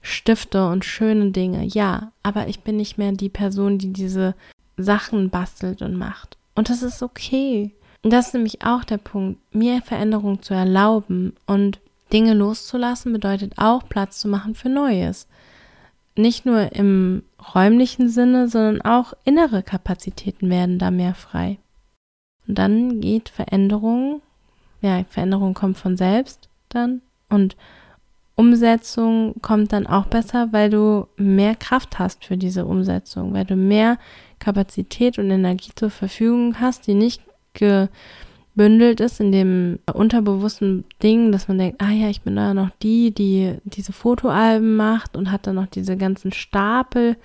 Stifte 0.04 0.68
und 0.68 0.86
schöne 0.86 1.32
Dinge. 1.32 1.66
Ja, 1.66 2.12
aber 2.22 2.48
ich 2.48 2.60
bin 2.60 2.78
nicht 2.78 3.00
mehr 3.00 3.14
die 3.14 3.30
Person, 3.30 3.80
die 3.80 3.92
diese 3.92 4.36
Sachen 4.78 5.32
bastelt 5.32 5.82
und 5.82 5.96
macht. 5.96 6.38
Und 6.54 6.70
das 6.70 6.84
ist 6.84 7.02
okay. 7.02 7.72
Und 8.04 8.14
das 8.14 8.28
ist 8.28 8.34
nämlich 8.36 8.64
auch 8.64 8.84
der 8.84 8.98
Punkt, 8.98 9.40
mir 9.54 9.82
Veränderung 9.82 10.44
zu 10.44 10.54
erlauben 10.54 11.34
und 11.48 11.80
Dinge 12.14 12.36
loszulassen 12.36 13.12
bedeutet 13.12 13.54
auch 13.58 13.90
Platz 13.90 14.20
zu 14.20 14.28
machen 14.28 14.54
für 14.54 14.70
Neues. 14.70 15.28
Nicht 16.16 16.46
nur 16.46 16.76
im 16.76 17.24
räumlichen 17.56 18.08
Sinne, 18.08 18.50
sondern 18.50 18.82
auch 18.82 19.14
innere 19.24 19.64
Kapazitäten 19.64 20.50
werden 20.52 20.78
da 20.78 20.92
mehr 20.92 21.16
frei. 21.16 21.58
Und 22.48 22.58
dann 22.58 23.02
geht 23.02 23.30
Veränderung, 23.30 24.22
ja, 24.82 25.04
Veränderung 25.10 25.54
kommt 25.54 25.78
von 25.78 25.98
selbst 25.98 26.50
dann 26.70 27.02
und 27.30 27.56
Umsetzung 28.36 29.36
kommt 29.42 29.74
dann 29.74 29.86
auch 29.86 30.08
besser, 30.08 30.50
weil 30.52 30.70
du 30.70 31.08
mehr 31.18 31.56
Kraft 31.56 32.00
hast 32.00 32.26
für 32.26 32.38
diese 32.38 32.66
Umsetzung, 32.66 33.34
weil 33.34 33.46
du 33.46 33.56
mehr 33.56 33.98
Kapazität 34.40 35.20
und 35.20 35.30
Energie 35.30 35.72
zur 35.76 35.92
Verfügung 35.92 36.60
hast, 36.60 36.88
die 36.88 36.96
nicht 36.96 37.22
gebündelt 37.54 39.00
ist 39.00 39.20
in 39.20 39.32
dem 39.32 39.80
unterbewussten 39.94 40.86
Ding, 41.04 41.32
dass 41.32 41.48
man 41.48 41.60
denkt, 41.60 41.82
ah 41.82 41.92
ja, 41.92 42.10
ich 42.10 42.22
bin 42.22 42.36
da 42.36 42.54
noch 42.54 42.70
die, 42.82 43.12
die 43.12 43.58
diese 43.66 43.94
Fotoalben 43.94 44.76
macht 44.76 45.16
und 45.16 45.32
hat 45.32 45.46
dann 45.46 45.56
noch 45.56 45.68
diese 45.68 45.98
ganzen 45.98 46.32
Stapel 46.32 47.18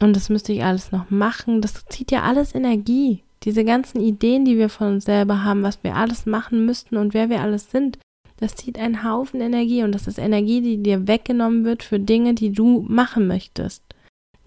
und 0.00 0.16
das 0.16 0.30
müsste 0.30 0.52
ich 0.52 0.64
alles 0.64 0.92
noch 0.92 1.10
machen. 1.10 1.60
Das 1.60 1.84
zieht 1.86 2.10
ja 2.10 2.22
alles 2.22 2.54
Energie. 2.54 3.22
Diese 3.44 3.64
ganzen 3.64 4.00
Ideen, 4.00 4.44
die 4.44 4.58
wir 4.58 4.68
von 4.68 4.94
uns 4.94 5.04
selber 5.04 5.44
haben, 5.44 5.62
was 5.62 5.82
wir 5.82 5.96
alles 5.96 6.26
machen 6.26 6.66
müssten 6.66 6.96
und 6.96 7.14
wer 7.14 7.30
wir 7.30 7.40
alles 7.40 7.70
sind, 7.70 7.98
das 8.36 8.54
zieht 8.54 8.78
einen 8.78 9.04
Haufen 9.04 9.40
Energie 9.40 9.82
und 9.82 9.92
das 9.92 10.06
ist 10.06 10.18
Energie, 10.18 10.62
die 10.62 10.82
dir 10.82 11.06
weggenommen 11.06 11.64
wird 11.64 11.82
für 11.82 12.00
Dinge, 12.00 12.34
die 12.34 12.52
du 12.52 12.84
machen 12.88 13.26
möchtest. 13.26 13.82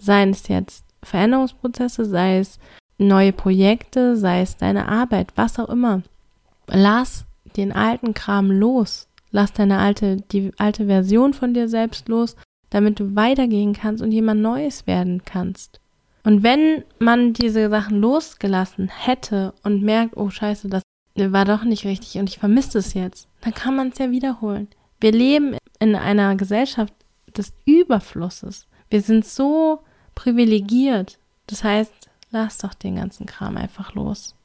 Seien 0.02 0.32
es 0.32 0.48
jetzt 0.48 0.86
Veränderungsprozesse, 1.04 2.06
sei 2.06 2.40
es 2.40 2.60
neue 2.98 3.34
Projekte, 3.34 4.16
sei 4.16 4.42
es 4.42 4.58
deine 4.58 4.88
Arbeit, 4.88 5.34
was 5.36 5.60
auch 5.60 5.70
immer. 5.70 6.02
Lass 6.68 7.26
den 7.56 7.72
alten 7.72 8.14
Kram 8.14 8.52
los. 8.52 9.08
Lass 9.32 9.54
deine 9.54 9.80
alte, 9.80 10.18
die 10.18 10.52
alte 10.58 10.86
Version 10.86 11.34
von 11.34 11.54
dir 11.54 11.68
selbst 11.68 12.08
los, 12.08 12.36
damit 12.70 13.00
du 13.00 13.16
weitergehen 13.16 13.74
kannst 13.74 14.04
und 14.04 14.12
jemand 14.12 14.42
Neues 14.42 14.88
werden 14.88 15.24
kannst. 15.26 15.80
Und 16.24 16.42
wenn 16.44 16.84
man 17.00 17.34
diese 17.34 17.70
Sachen 17.70 18.00
losgelassen 18.00 18.88
hätte 18.88 19.54
und 19.64 19.82
merkt, 19.84 20.16
oh 20.16 20.30
scheiße, 20.30 20.70
das 20.70 20.84
war 21.16 21.46
doch 21.46 21.64
nicht 21.64 21.86
richtig 21.86 22.18
und 22.18 22.30
ich 22.30 22.40
vermisse 22.40 22.80
es 22.80 22.94
jetzt, 22.94 23.28
dann 23.42 23.54
kann 23.54 23.76
man 23.76 23.90
es 23.90 23.98
ja 23.98 24.10
wiederholen. 24.10 24.68
Wir 25.00 25.12
leben 25.12 25.58
in 25.80 25.96
einer 25.96 26.36
Gesellschaft 26.36 26.94
des 27.36 27.54
Überflusses. 27.66 28.68
Wir 28.90 29.02
sind 29.02 29.26
so 29.26 29.80
privilegiert. 30.16 31.20
Das 31.48 31.64
heißt, 31.64 31.94
lass 32.32 32.60
doch 32.60 32.74
den 32.74 32.96
ganzen 32.96 33.26
Kram 33.26 33.58
einfach 33.58 33.94
los. 33.94 34.36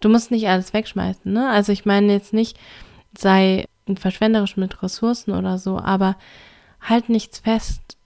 Du 0.00 0.08
musst 0.08 0.32
nicht 0.32 0.48
alles 0.48 0.72
wegschmeißen, 0.72 1.32
ne? 1.32 1.48
Also 1.48 1.70
ich 1.70 1.84
meine 1.84 2.12
jetzt 2.12 2.32
nicht, 2.32 2.58
sei 3.16 3.66
verschwenderisch 3.94 4.56
mit 4.56 4.82
Ressourcen 4.82 5.32
oder 5.32 5.58
so, 5.58 5.78
aber 5.78 6.16
halt 6.80 7.08
nichts 7.08 7.38
fest 7.38 7.96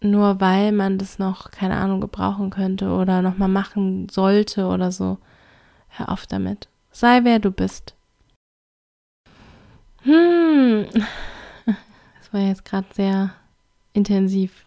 nur 0.00 0.40
weil 0.40 0.72
man 0.72 0.98
das 0.98 1.18
noch, 1.18 1.50
keine 1.50 1.76
Ahnung, 1.76 2.00
gebrauchen 2.00 2.50
könnte 2.50 2.90
oder 2.90 3.22
nochmal 3.22 3.48
machen 3.48 4.08
sollte 4.08 4.66
oder 4.66 4.92
so. 4.92 5.18
Hör 5.88 6.10
auf 6.10 6.26
damit. 6.26 6.68
Sei 6.92 7.24
wer 7.24 7.38
du 7.38 7.50
bist. 7.50 7.94
Hm. 10.02 10.86
Das 12.18 12.32
war 12.32 12.40
jetzt 12.40 12.64
gerade 12.64 12.88
sehr 12.92 13.30
intensiv. 13.92 14.64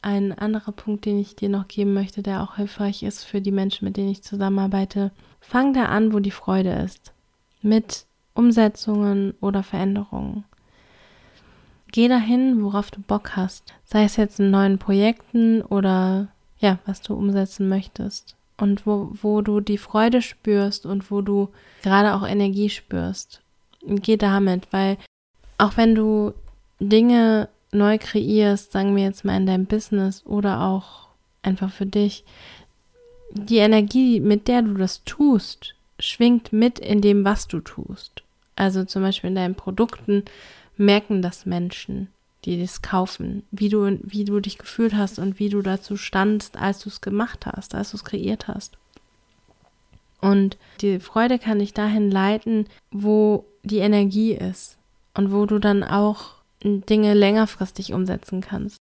Ein 0.00 0.32
anderer 0.32 0.72
Punkt, 0.72 1.04
den 1.04 1.18
ich 1.18 1.36
dir 1.36 1.50
noch 1.50 1.68
geben 1.68 1.92
möchte, 1.92 2.22
der 2.22 2.42
auch 2.42 2.56
hilfreich 2.56 3.02
ist 3.02 3.24
für 3.24 3.42
die 3.42 3.52
Menschen, 3.52 3.84
mit 3.84 3.98
denen 3.98 4.08
ich 4.08 4.22
zusammenarbeite. 4.22 5.12
Fang 5.38 5.74
da 5.74 5.84
an, 5.84 6.14
wo 6.14 6.18
die 6.18 6.30
Freude 6.30 6.70
ist. 6.70 7.12
Mit 7.60 8.06
Umsetzungen 8.32 9.34
oder 9.42 9.62
Veränderungen. 9.62 10.44
Geh 11.92 12.08
dahin, 12.08 12.62
worauf 12.62 12.90
du 12.90 13.00
Bock 13.00 13.36
hast. 13.36 13.74
Sei 13.84 14.04
es 14.04 14.16
jetzt 14.16 14.40
in 14.40 14.50
neuen 14.50 14.78
Projekten 14.78 15.62
oder 15.62 16.28
ja, 16.58 16.78
was 16.86 17.02
du 17.02 17.14
umsetzen 17.14 17.68
möchtest. 17.68 18.34
Und 18.56 18.86
wo, 18.86 19.10
wo 19.22 19.40
du 19.40 19.60
die 19.60 19.78
Freude 19.78 20.20
spürst 20.20 20.84
und 20.84 21.10
wo 21.10 21.20
du 21.20 21.48
gerade 21.82 22.14
auch 22.14 22.26
Energie 22.26 22.70
spürst. 22.70 23.40
Geh 23.86 24.16
damit, 24.16 24.72
weil 24.72 24.98
auch 25.58 25.76
wenn 25.76 25.94
du 25.94 26.34
Dinge 26.80 27.48
neu 27.70 27.98
kreierst, 27.98 28.72
sagen 28.72 28.96
wir 28.96 29.04
jetzt 29.04 29.24
mal 29.24 29.36
in 29.36 29.46
deinem 29.46 29.66
Business 29.66 30.26
oder 30.26 30.62
auch 30.62 31.08
einfach 31.42 31.70
für 31.70 31.86
dich, 31.86 32.24
die 33.32 33.58
Energie, 33.58 34.20
mit 34.20 34.48
der 34.48 34.62
du 34.62 34.74
das 34.74 35.04
tust, 35.04 35.74
schwingt 35.98 36.52
mit 36.52 36.78
in 36.78 37.00
dem, 37.00 37.24
was 37.24 37.46
du 37.46 37.60
tust. 37.60 38.22
Also 38.56 38.84
zum 38.84 39.02
Beispiel 39.02 39.28
in 39.28 39.36
deinen 39.36 39.54
Produkten 39.54 40.24
merken 40.78 41.22
das 41.22 41.46
Menschen, 41.46 42.08
die 42.44 42.60
das 42.60 42.82
kaufen, 42.82 43.42
wie 43.50 43.68
du, 43.68 43.98
wie 44.02 44.24
du 44.24 44.40
dich 44.40 44.58
gefühlt 44.58 44.94
hast 44.94 45.18
und 45.18 45.38
wie 45.38 45.48
du 45.48 45.62
dazu 45.62 45.96
standst, 45.96 46.56
als 46.56 46.80
du 46.80 46.88
es 46.88 47.00
gemacht 47.00 47.46
hast, 47.46 47.74
als 47.74 47.90
du 47.90 47.96
es 47.96 48.04
kreiert 48.04 48.48
hast. 48.48 48.78
Und 50.20 50.56
die 50.80 50.98
Freude 50.98 51.38
kann 51.38 51.58
dich 51.58 51.74
dahin 51.74 52.10
leiten, 52.10 52.66
wo 52.90 53.44
die 53.62 53.78
Energie 53.78 54.32
ist 54.32 54.76
und 55.14 55.32
wo 55.32 55.46
du 55.46 55.58
dann 55.58 55.84
auch 55.84 56.34
Dinge 56.62 57.14
längerfristig 57.14 57.92
umsetzen 57.92 58.40
kannst. 58.40 58.78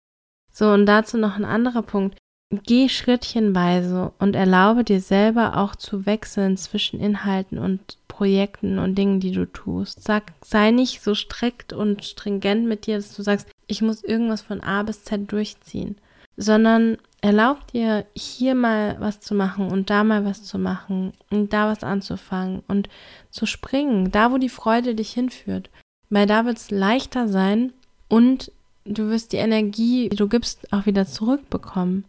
So, 0.53 0.71
und 0.71 0.87
dazu 0.87 1.19
noch 1.19 1.37
ein 1.37 1.45
anderer 1.45 1.83
Punkt. 1.83 2.17
Geh 2.51 2.89
schrittchenweise 2.89 4.13
und 4.21 4.37
erlaube 4.37 4.85
dir 4.85 5.01
selber 5.01 5.57
auch 5.57 5.75
zu 5.75 6.07
wechseln 6.07 6.57
zwischen 6.57 7.01
Inhalten 7.01 7.59
und 7.59 7.99
Projekten 8.07 8.79
und 8.79 8.95
Dingen, 8.95 9.19
die 9.19 9.33
du 9.33 9.47
tust. 9.47 10.05
Sag, 10.05 10.33
sei 10.45 10.71
nicht 10.71 11.03
so 11.03 11.17
strikt 11.17 11.73
und 11.73 12.05
stringent 12.05 12.67
mit 12.67 12.87
dir, 12.87 12.97
dass 12.97 13.17
du 13.17 13.23
sagst, 13.23 13.49
ich 13.67 13.83
muss 13.83 14.05
irgendwas 14.05 14.43
von 14.43 14.61
A 14.61 14.85
bis 14.85 15.03
Z 15.03 15.31
durchziehen, 15.31 15.97
sondern 16.37 16.99
erlaub 17.21 17.67
dir 17.73 18.07
hier 18.15 18.55
mal 18.55 18.97
was 19.01 19.19
zu 19.19 19.35
machen 19.35 19.69
und 19.69 19.91
da 19.91 20.05
mal 20.05 20.25
was 20.25 20.45
zu 20.45 20.57
machen 20.57 21.15
und 21.31 21.53
da 21.53 21.69
was 21.69 21.83
anzufangen 21.83 22.63
und 22.69 22.89
zu 23.31 23.47
springen, 23.47 24.13
da 24.13 24.31
wo 24.31 24.39
die 24.39 24.49
Freude 24.49 24.95
dich 24.95 25.13
hinführt. 25.13 25.69
Weil 26.11 26.29
da 26.29 26.45
wird 26.45 26.59
es 26.59 26.71
leichter 26.71 27.27
sein 27.27 27.73
und 28.09 28.53
du 28.85 29.11
wirst 29.11 29.33
die 29.33 29.39
Energie, 29.39 30.11
die 30.11 30.17
du 30.17 30.29
gibst, 30.29 30.73
auch 30.73 30.87
wieder 30.87 31.07
zurückbekommen. 31.07 32.05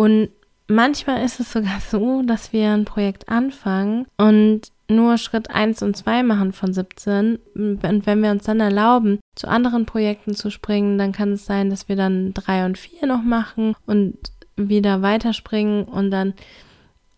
Und 0.00 0.30
manchmal 0.66 1.22
ist 1.22 1.40
es 1.40 1.52
sogar 1.52 1.78
so, 1.78 2.22
dass 2.22 2.54
wir 2.54 2.70
ein 2.70 2.86
Projekt 2.86 3.28
anfangen 3.28 4.06
und 4.16 4.62
nur 4.88 5.18
Schritt 5.18 5.50
1 5.50 5.82
und 5.82 5.94
2 5.94 6.22
machen 6.22 6.54
von 6.54 6.72
17. 6.72 7.38
Und 7.54 8.06
wenn 8.06 8.22
wir 8.22 8.30
uns 8.30 8.44
dann 8.44 8.60
erlauben, 8.60 9.20
zu 9.36 9.46
anderen 9.46 9.84
Projekten 9.84 10.34
zu 10.34 10.48
springen, 10.48 10.96
dann 10.96 11.12
kann 11.12 11.32
es 11.32 11.44
sein, 11.44 11.68
dass 11.68 11.90
wir 11.90 11.96
dann 11.96 12.32
3 12.32 12.64
und 12.64 12.78
4 12.78 13.08
noch 13.08 13.20
machen 13.20 13.74
und 13.84 14.16
wieder 14.56 15.02
weiterspringen 15.02 15.84
und 15.84 16.10
dann 16.10 16.32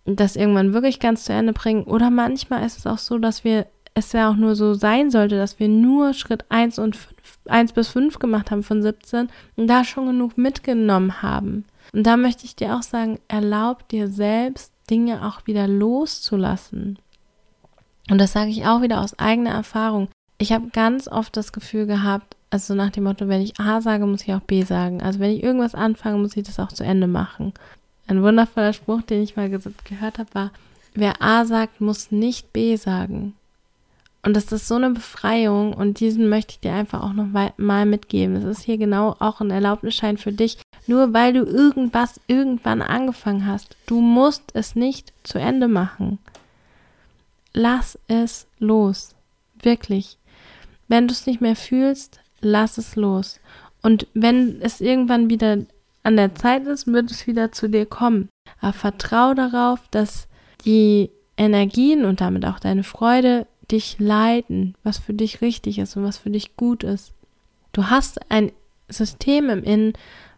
das 0.05 0.35
irgendwann 0.35 0.73
wirklich 0.73 0.99
ganz 0.99 1.23
zu 1.23 1.33
Ende 1.33 1.53
bringen. 1.53 1.85
Oder 1.85 2.11
manchmal 2.11 2.67
ist 2.67 2.79
es 2.79 2.87
auch 2.89 2.99
so, 2.99 3.19
dass 3.19 3.45
wir 3.45 3.69
es 3.95 4.13
ja 4.13 4.31
auch 4.31 4.37
nur 4.37 4.55
so 4.57 4.75
sein 4.75 5.11
sollte, 5.11 5.37
dass 5.37 5.59
wir 5.59 5.69
nur 5.69 6.15
Schritt 6.15 6.45
1 6.49 6.79
und 6.79 6.97
5, 6.97 7.15
1 7.47 7.73
bis 7.73 7.89
5 7.89 8.19
gemacht 8.19 8.51
haben 8.51 8.63
von 8.63 8.83
17 8.83 9.29
und 9.57 9.67
da 9.67 9.85
schon 9.85 10.07
genug 10.07 10.39
mitgenommen 10.39 11.23
haben. 11.23 11.65
Und 11.93 12.07
da 12.07 12.17
möchte 12.17 12.45
ich 12.45 12.57
dir 12.57 12.77
auch 12.77 12.83
sagen, 12.83 13.19
erlaub 13.29 13.89
dir 13.89 14.09
selbst, 14.09 14.73
Dinge 14.89 15.27
auch 15.27 15.47
wieder 15.47 15.69
loszulassen. 15.69 16.99
Und 18.11 18.19
das 18.19 18.33
sage 18.33 18.51
ich 18.51 18.67
auch 18.67 18.83
wieder 18.83 19.01
aus 19.01 19.19
eigener 19.19 19.51
Erfahrung. 19.51 20.09
Ich 20.39 20.53
habe 20.53 20.69
ganz 20.73 21.07
oft 21.07 21.37
das 21.37 21.53
Gefühl 21.53 21.87
gehabt, 21.87 22.37
also 22.51 22.75
nach 22.75 22.91
dem 22.91 23.05
Motto, 23.05 23.29
wenn 23.29 23.41
ich 23.41 23.59
A 23.61 23.81
sage, 23.81 24.07
muss 24.07 24.23
ich 24.23 24.35
auch 24.35 24.41
B 24.41 24.63
sagen. 24.63 25.03
Also 25.03 25.21
wenn 25.21 25.31
ich 25.31 25.43
irgendwas 25.43 25.75
anfange, 25.75 26.19
muss 26.19 26.37
ich 26.37 26.45
das 26.45 26.59
auch 26.59 26.69
zu 26.69 26.85
Ende 26.85 27.07
machen. 27.07 27.53
Ein 28.07 28.23
wundervoller 28.23 28.73
Spruch, 28.73 29.03
den 29.03 29.23
ich 29.23 29.37
mal 29.37 29.49
gehört 29.49 30.19
habe, 30.19 30.35
war, 30.35 30.51
wer 30.95 31.23
A 31.23 31.45
sagt, 31.45 31.81
muss 31.81 32.11
nicht 32.11 32.53
B 32.53 32.77
sagen. 32.77 33.35
Und 34.25 34.37
das 34.37 34.53
ist 34.53 34.69
so 34.69 34.77
eine 34.77 34.91
Befreiung 34.91 35.75
und 35.75 35.99
diesen 35.99 36.29
möchte 36.29 36.53
ich 36.53 36.61
dir 36.61 36.73
einfach 36.73 37.03
auch 37.03 37.13
noch 37.13 37.27
mal 37.57 37.87
mitgeben. 37.87 38.37
Es 38.37 38.45
ist 38.45 38.63
hier 38.63 38.79
genau 38.79 39.17
auch 39.19 39.41
ein 39.41 39.51
Erlaubnisschein 39.51 40.17
für 40.17 40.33
dich. 40.33 40.59
Nur 40.87 41.13
weil 41.13 41.33
du 41.33 41.45
irgendwas 41.45 42.21
irgendwann 42.29 42.83
angefangen 42.83 43.47
hast, 43.47 43.77
du 43.87 44.01
musst 44.01 44.55
es 44.55 44.77
nicht 44.77 45.13
zu 45.25 45.39
Ende 45.39 45.67
machen. 45.67 46.19
Lass 47.53 47.99
es 48.07 48.47
los. 48.59 49.15
Wirklich. 49.61 50.19
Wenn 50.87 51.09
du 51.09 51.13
es 51.13 51.27
nicht 51.27 51.41
mehr 51.41 51.57
fühlst, 51.57 52.21
lass 52.41 52.79
es 52.79 52.95
los. 52.95 53.41
Und 53.83 54.07
wenn 54.15 54.61
es 54.61 54.81
irgendwann 54.81 55.31
wieder 55.31 55.59
an 56.05 56.17
der 56.17 56.35
Zeit 56.37 56.67
ist, 56.67 56.87
wird 56.87 57.11
es 57.11 57.27
wieder 57.27 57.51
zu 57.51 57.69
dir 57.69 57.87
kommen. 57.87 58.29
Aber 58.61 58.73
vertrau 58.73 59.35
darauf, 59.35 59.81
dass 59.91 60.29
die 60.65 61.11
Energien 61.37 62.05
und 62.05 62.21
damit 62.21 62.45
auch 62.45 62.61
deine 62.61 62.85
Freude 62.85 63.47
dich 63.73 63.97
leiten, 63.99 64.75
was 64.83 64.99
für 64.99 65.15
dich 65.15 65.41
richtig 65.41 65.79
ist 65.79 65.97
und 65.97 66.05
was 66.05 66.19
für 66.19 66.31
dich 66.31 66.57
gut 66.57 66.85
ist. 66.85 67.13
Du 67.73 67.89
hast 67.89 68.31
ein 68.31 68.53
System 68.89 69.49
im 69.49 69.65
Innen, 69.65 69.95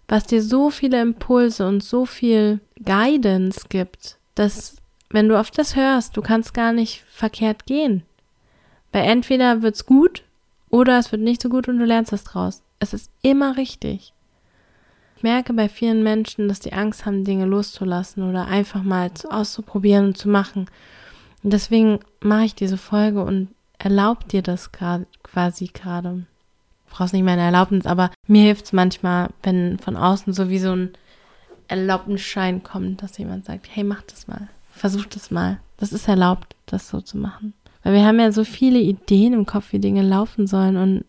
was 0.09 0.27
dir 0.27 0.43
so 0.43 0.71
viele 0.71 1.01
Impulse 1.01 1.67
und 1.67 1.83
so 1.83 2.07
viel 2.07 2.61
Guidance 2.83 3.67
gibt, 3.69 4.19
dass 4.35 4.77
wenn 5.11 5.29
du 5.29 5.39
auf 5.39 5.51
das 5.51 5.77
hörst, 5.77 6.17
du 6.17 6.23
kannst 6.23 6.55
gar 6.55 6.73
nicht 6.73 7.05
verkehrt 7.09 7.67
gehen. 7.67 8.03
Weil 8.93 9.05
entweder 9.05 9.63
wird's 9.63 9.87
gut 9.87 10.23
oder 10.71 10.99
es 10.99 11.13
wird 11.13 11.23
nicht 11.23 11.41
so 11.41 11.49
gut 11.49 11.69
und 11.69 11.79
du 11.79 11.85
lernst 11.85 12.13
was 12.13 12.25
draus. 12.25 12.63
Es 12.81 12.93
ist 12.93 13.11
immer 13.23 13.57
richtig. 13.57 14.13
Ich 15.17 15.23
merke 15.23 15.53
bei 15.53 15.69
vielen 15.69 16.03
Menschen, 16.03 16.49
dass 16.49 16.61
die 16.61 16.73
Angst 16.73 17.07
haben, 17.07 17.25
Dinge 17.25 17.47
loszulassen 17.47 18.29
oder 18.29 18.47
einfach 18.47 18.83
mal 18.83 19.11
auszuprobieren 19.31 20.07
und 20.07 20.19
zu 20.19 20.29
machen. 20.29 20.67
Und 21.45 21.53
deswegen 21.53 22.01
mache 22.21 22.47
ich 22.47 22.55
diese 22.55 22.79
Folge 22.79 23.23
und 23.23 23.49
erlaube 23.79 24.25
dir 24.27 24.43
das 24.43 24.73
quasi 24.73 25.67
gerade. 25.67 26.09
Du 26.89 26.97
brauchst 26.97 27.13
nicht 27.13 27.23
meine 27.23 27.43
Erlaubnis, 27.43 27.85
aber 27.85 28.11
mir 28.27 28.43
hilft 28.43 28.65
es 28.65 28.73
manchmal, 28.73 29.29
wenn 29.43 29.79
von 29.79 29.97
außen 29.97 30.33
so 30.33 30.49
wie 30.49 30.59
so 30.59 30.73
ein 30.73 30.91
Erlaubnisschein 31.69 32.63
kommt, 32.63 33.03
dass 33.03 33.19
jemand 33.19 33.45
sagt, 33.45 33.69
hey, 33.71 33.85
mach 33.85 34.03
das 34.03 34.27
mal, 34.27 34.49
versuch 34.71 35.05
das 35.05 35.31
mal. 35.31 35.61
Das 35.77 35.93
ist 35.93 36.09
erlaubt, 36.09 36.57
das 36.67 36.89
so 36.89 37.01
zu 37.01 37.19
machen. 37.19 37.53
Weil 37.83 37.93
wir 37.93 38.07
haben 38.07 38.21
ja 38.21 38.33
so 38.33 38.45
viele 38.45 38.79
Ideen 38.79 39.35
im 39.35 39.45
Kopf, 39.45 39.73
wie 39.73 39.81
Dinge 39.81 40.03
laufen 40.03 40.47
sollen 40.47 40.77
und 40.77 41.05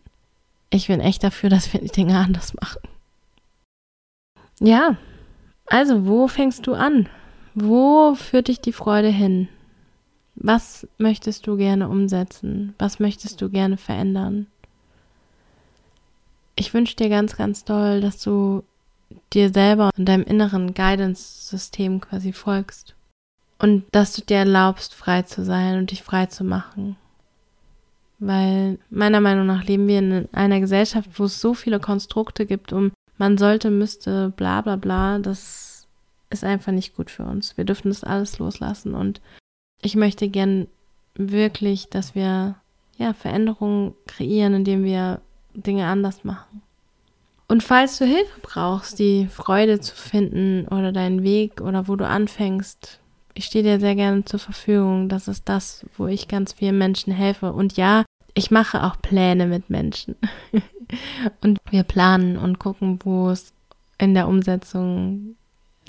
ich 0.68 0.88
bin 0.88 1.00
echt 1.00 1.24
dafür, 1.24 1.48
dass 1.48 1.72
wir 1.72 1.80
die 1.80 1.88
Dinge 1.88 2.18
anders 2.18 2.52
machen. 2.52 2.80
Ja, 4.60 4.96
also 5.66 6.06
wo 6.06 6.28
fängst 6.28 6.66
du 6.66 6.74
an? 6.74 7.08
Wo 7.54 8.14
führt 8.14 8.48
dich 8.48 8.60
die 8.60 8.72
Freude 8.72 9.08
hin? 9.08 9.48
Was 10.36 10.86
möchtest 10.98 11.46
du 11.46 11.56
gerne 11.56 11.88
umsetzen? 11.88 12.74
Was 12.78 13.00
möchtest 13.00 13.40
du 13.40 13.48
gerne 13.48 13.76
verändern? 13.76 14.46
Ich 16.54 16.72
wünsche 16.72 16.96
dir 16.96 17.08
ganz, 17.08 17.36
ganz 17.36 17.64
doll, 17.64 18.00
dass 18.00 18.22
du 18.22 18.62
dir 19.32 19.52
selber 19.52 19.90
und 19.96 20.06
deinem 20.06 20.24
inneren 20.24 20.74
Guidance-System 20.74 22.00
quasi 22.00 22.32
folgst 22.32 22.94
und 23.58 23.84
dass 23.92 24.12
du 24.12 24.22
dir 24.22 24.38
erlaubst, 24.38 24.94
frei 24.94 25.22
zu 25.22 25.44
sein 25.44 25.78
und 25.78 25.90
dich 25.90 26.02
frei 26.02 26.26
zu 26.26 26.44
machen. 26.44 26.96
Weil 28.18 28.78
meiner 28.90 29.20
Meinung 29.20 29.46
nach 29.46 29.64
leben 29.64 29.86
wir 29.88 29.98
in 29.98 30.28
einer 30.32 30.60
Gesellschaft, 30.60 31.10
wo 31.18 31.24
es 31.24 31.40
so 31.40 31.54
viele 31.54 31.80
Konstrukte 31.80 32.46
gibt, 32.46 32.72
um 32.72 32.92
man 33.18 33.38
sollte, 33.38 33.70
müsste, 33.70 34.30
bla 34.36 34.60
bla 34.60 34.76
bla. 34.76 35.18
Das 35.18 35.86
ist 36.30 36.44
einfach 36.44 36.72
nicht 36.72 36.96
gut 36.96 37.10
für 37.10 37.24
uns. 37.24 37.56
Wir 37.56 37.64
dürfen 37.64 37.88
das 37.88 38.04
alles 38.04 38.38
loslassen 38.38 38.94
und 38.94 39.20
ich 39.82 39.96
möchte 39.96 40.28
gern 40.28 40.68
wirklich, 41.14 41.88
dass 41.88 42.14
wir 42.14 42.56
ja 42.98 43.12
Veränderungen 43.12 43.94
kreieren, 44.06 44.54
indem 44.54 44.84
wir 44.84 45.20
Dinge 45.54 45.86
anders 45.86 46.24
machen. 46.24 46.62
Und 47.48 47.62
falls 47.62 47.98
du 47.98 48.04
Hilfe 48.04 48.40
brauchst, 48.42 48.98
die 48.98 49.28
Freude 49.28 49.80
zu 49.80 49.94
finden 49.94 50.66
oder 50.66 50.92
deinen 50.92 51.22
Weg 51.22 51.60
oder 51.60 51.86
wo 51.86 51.94
du 51.94 52.06
anfängst, 52.06 53.00
ich 53.34 53.44
stehe 53.44 53.62
dir 53.62 53.78
sehr 53.78 53.94
gerne 53.94 54.24
zur 54.24 54.40
Verfügung. 54.40 55.08
Das 55.08 55.28
ist 55.28 55.48
das, 55.48 55.86
wo 55.96 56.06
ich 56.06 56.26
ganz 56.26 56.54
vielen 56.54 56.78
Menschen 56.78 57.12
helfe. 57.12 57.52
Und 57.52 57.76
ja, 57.76 58.04
ich 58.34 58.50
mache 58.50 58.82
auch 58.82 59.00
Pläne 59.00 59.46
mit 59.46 59.70
Menschen. 59.70 60.16
und 61.42 61.58
wir 61.70 61.84
planen 61.84 62.36
und 62.36 62.58
gucken, 62.58 62.98
wo 63.04 63.30
es 63.30 63.52
in 63.98 64.14
der 64.14 64.26
Umsetzung 64.26 65.36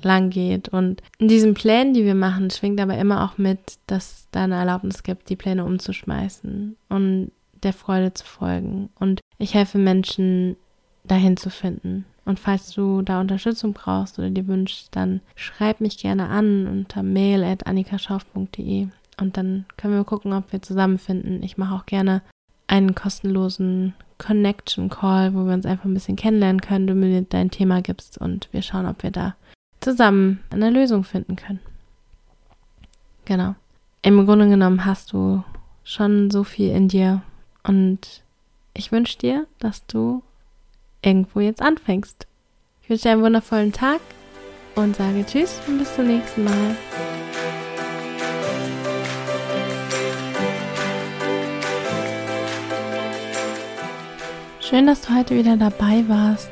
lang 0.04 0.30
geht. 0.30 0.70
Und 0.70 1.02
in 1.18 1.28
diesen 1.28 1.54
Plänen, 1.54 1.94
die 1.94 2.06
wir 2.06 2.16
machen, 2.16 2.50
schwingt 2.50 2.80
aber 2.80 2.98
immer 2.98 3.24
auch 3.24 3.38
mit, 3.38 3.60
dass 3.88 4.28
da 4.32 4.44
eine 4.44 4.56
Erlaubnis 4.56 5.04
gibt, 5.04 5.30
die 5.30 5.36
Pläne 5.36 5.66
umzuschmeißen 5.66 6.76
und 6.90 7.32
der 7.64 7.74
Freude 7.74 8.14
zu 8.14 8.26
folgen. 8.26 8.90
Und 9.00 9.22
ich 9.38 9.54
helfe 9.54 9.78
Menschen, 9.78 10.58
dahin 11.08 11.38
zu 11.38 11.50
finden. 11.50 12.06
Und 12.26 12.40
falls 12.40 12.72
du 12.72 13.02
da 13.02 13.22
Unterstützung 13.22 13.74
brauchst 13.74 14.20
oder 14.20 14.30
dir 14.30 14.48
wünschst, 14.48 14.96
dann 14.96 15.22
schreib 15.36 15.80
mich 15.80 15.98
gerne 15.98 16.28
an 16.28 16.68
unter 16.68 17.02
mail 17.02 17.44
at 17.44 17.66
annikaschauf.de 17.66 18.88
und 19.20 19.38
dann 19.38 19.66
können 19.78 19.96
wir 19.96 20.04
gucken, 20.04 20.34
ob 20.34 20.52
wir 20.52 20.62
zusammenfinden. 20.62 21.42
Ich 21.42 21.58
mache 21.58 21.74
auch 21.74 21.86
gerne 21.86 22.22
einen 22.68 22.96
kostenlosen 22.96 23.94
Connection 24.18 24.90
Call, 24.90 25.34
wo 25.34 25.46
wir 25.46 25.54
uns 25.54 25.66
einfach 25.66 25.86
ein 25.86 25.94
bisschen 25.94 26.16
kennenlernen 26.16 26.62
können, 26.62 26.88
du 26.88 26.96
mir 26.96 27.22
dein 27.22 27.52
Thema 27.52 27.82
gibst 27.82 28.18
und 28.18 28.50
wir 28.52 28.62
schauen, 28.62 28.88
ob 28.88 29.04
wir 29.04 29.12
da 29.12 29.36
zusammen 29.80 30.44
eine 30.50 30.70
Lösung 30.70 31.04
finden 31.04 31.36
können. 31.36 31.60
Genau. 33.26 33.56
Im 34.02 34.26
Grunde 34.26 34.48
genommen 34.48 34.86
hast 34.86 35.12
du 35.14 35.44
schon 35.84 36.32
so 36.32 36.44
viel 36.44 36.72
in 36.72 36.88
dir 36.88 37.22
und 37.64 38.24
ich 38.74 38.92
wünsche 38.92 39.18
dir, 39.18 39.48
dass 39.60 39.86
du 39.86 40.24
irgendwo 41.02 41.40
jetzt 41.40 41.62
anfängst. 41.62 42.28
Ich 42.82 42.90
wünsche 42.90 43.04
dir 43.04 43.12
einen 43.12 43.24
wundervollen 43.24 43.72
Tag 43.72 44.00
und 44.76 44.96
sage 44.96 45.26
Tschüss 45.26 45.60
und 45.68 45.80
bis 45.80 45.94
zum 45.96 46.08
nächsten 46.08 46.44
Mal. 46.44 46.76
Schön, 54.60 54.86
dass 54.86 55.02
du 55.02 55.16
heute 55.16 55.36
wieder 55.36 55.56
dabei 55.56 56.04
warst. 56.08 56.52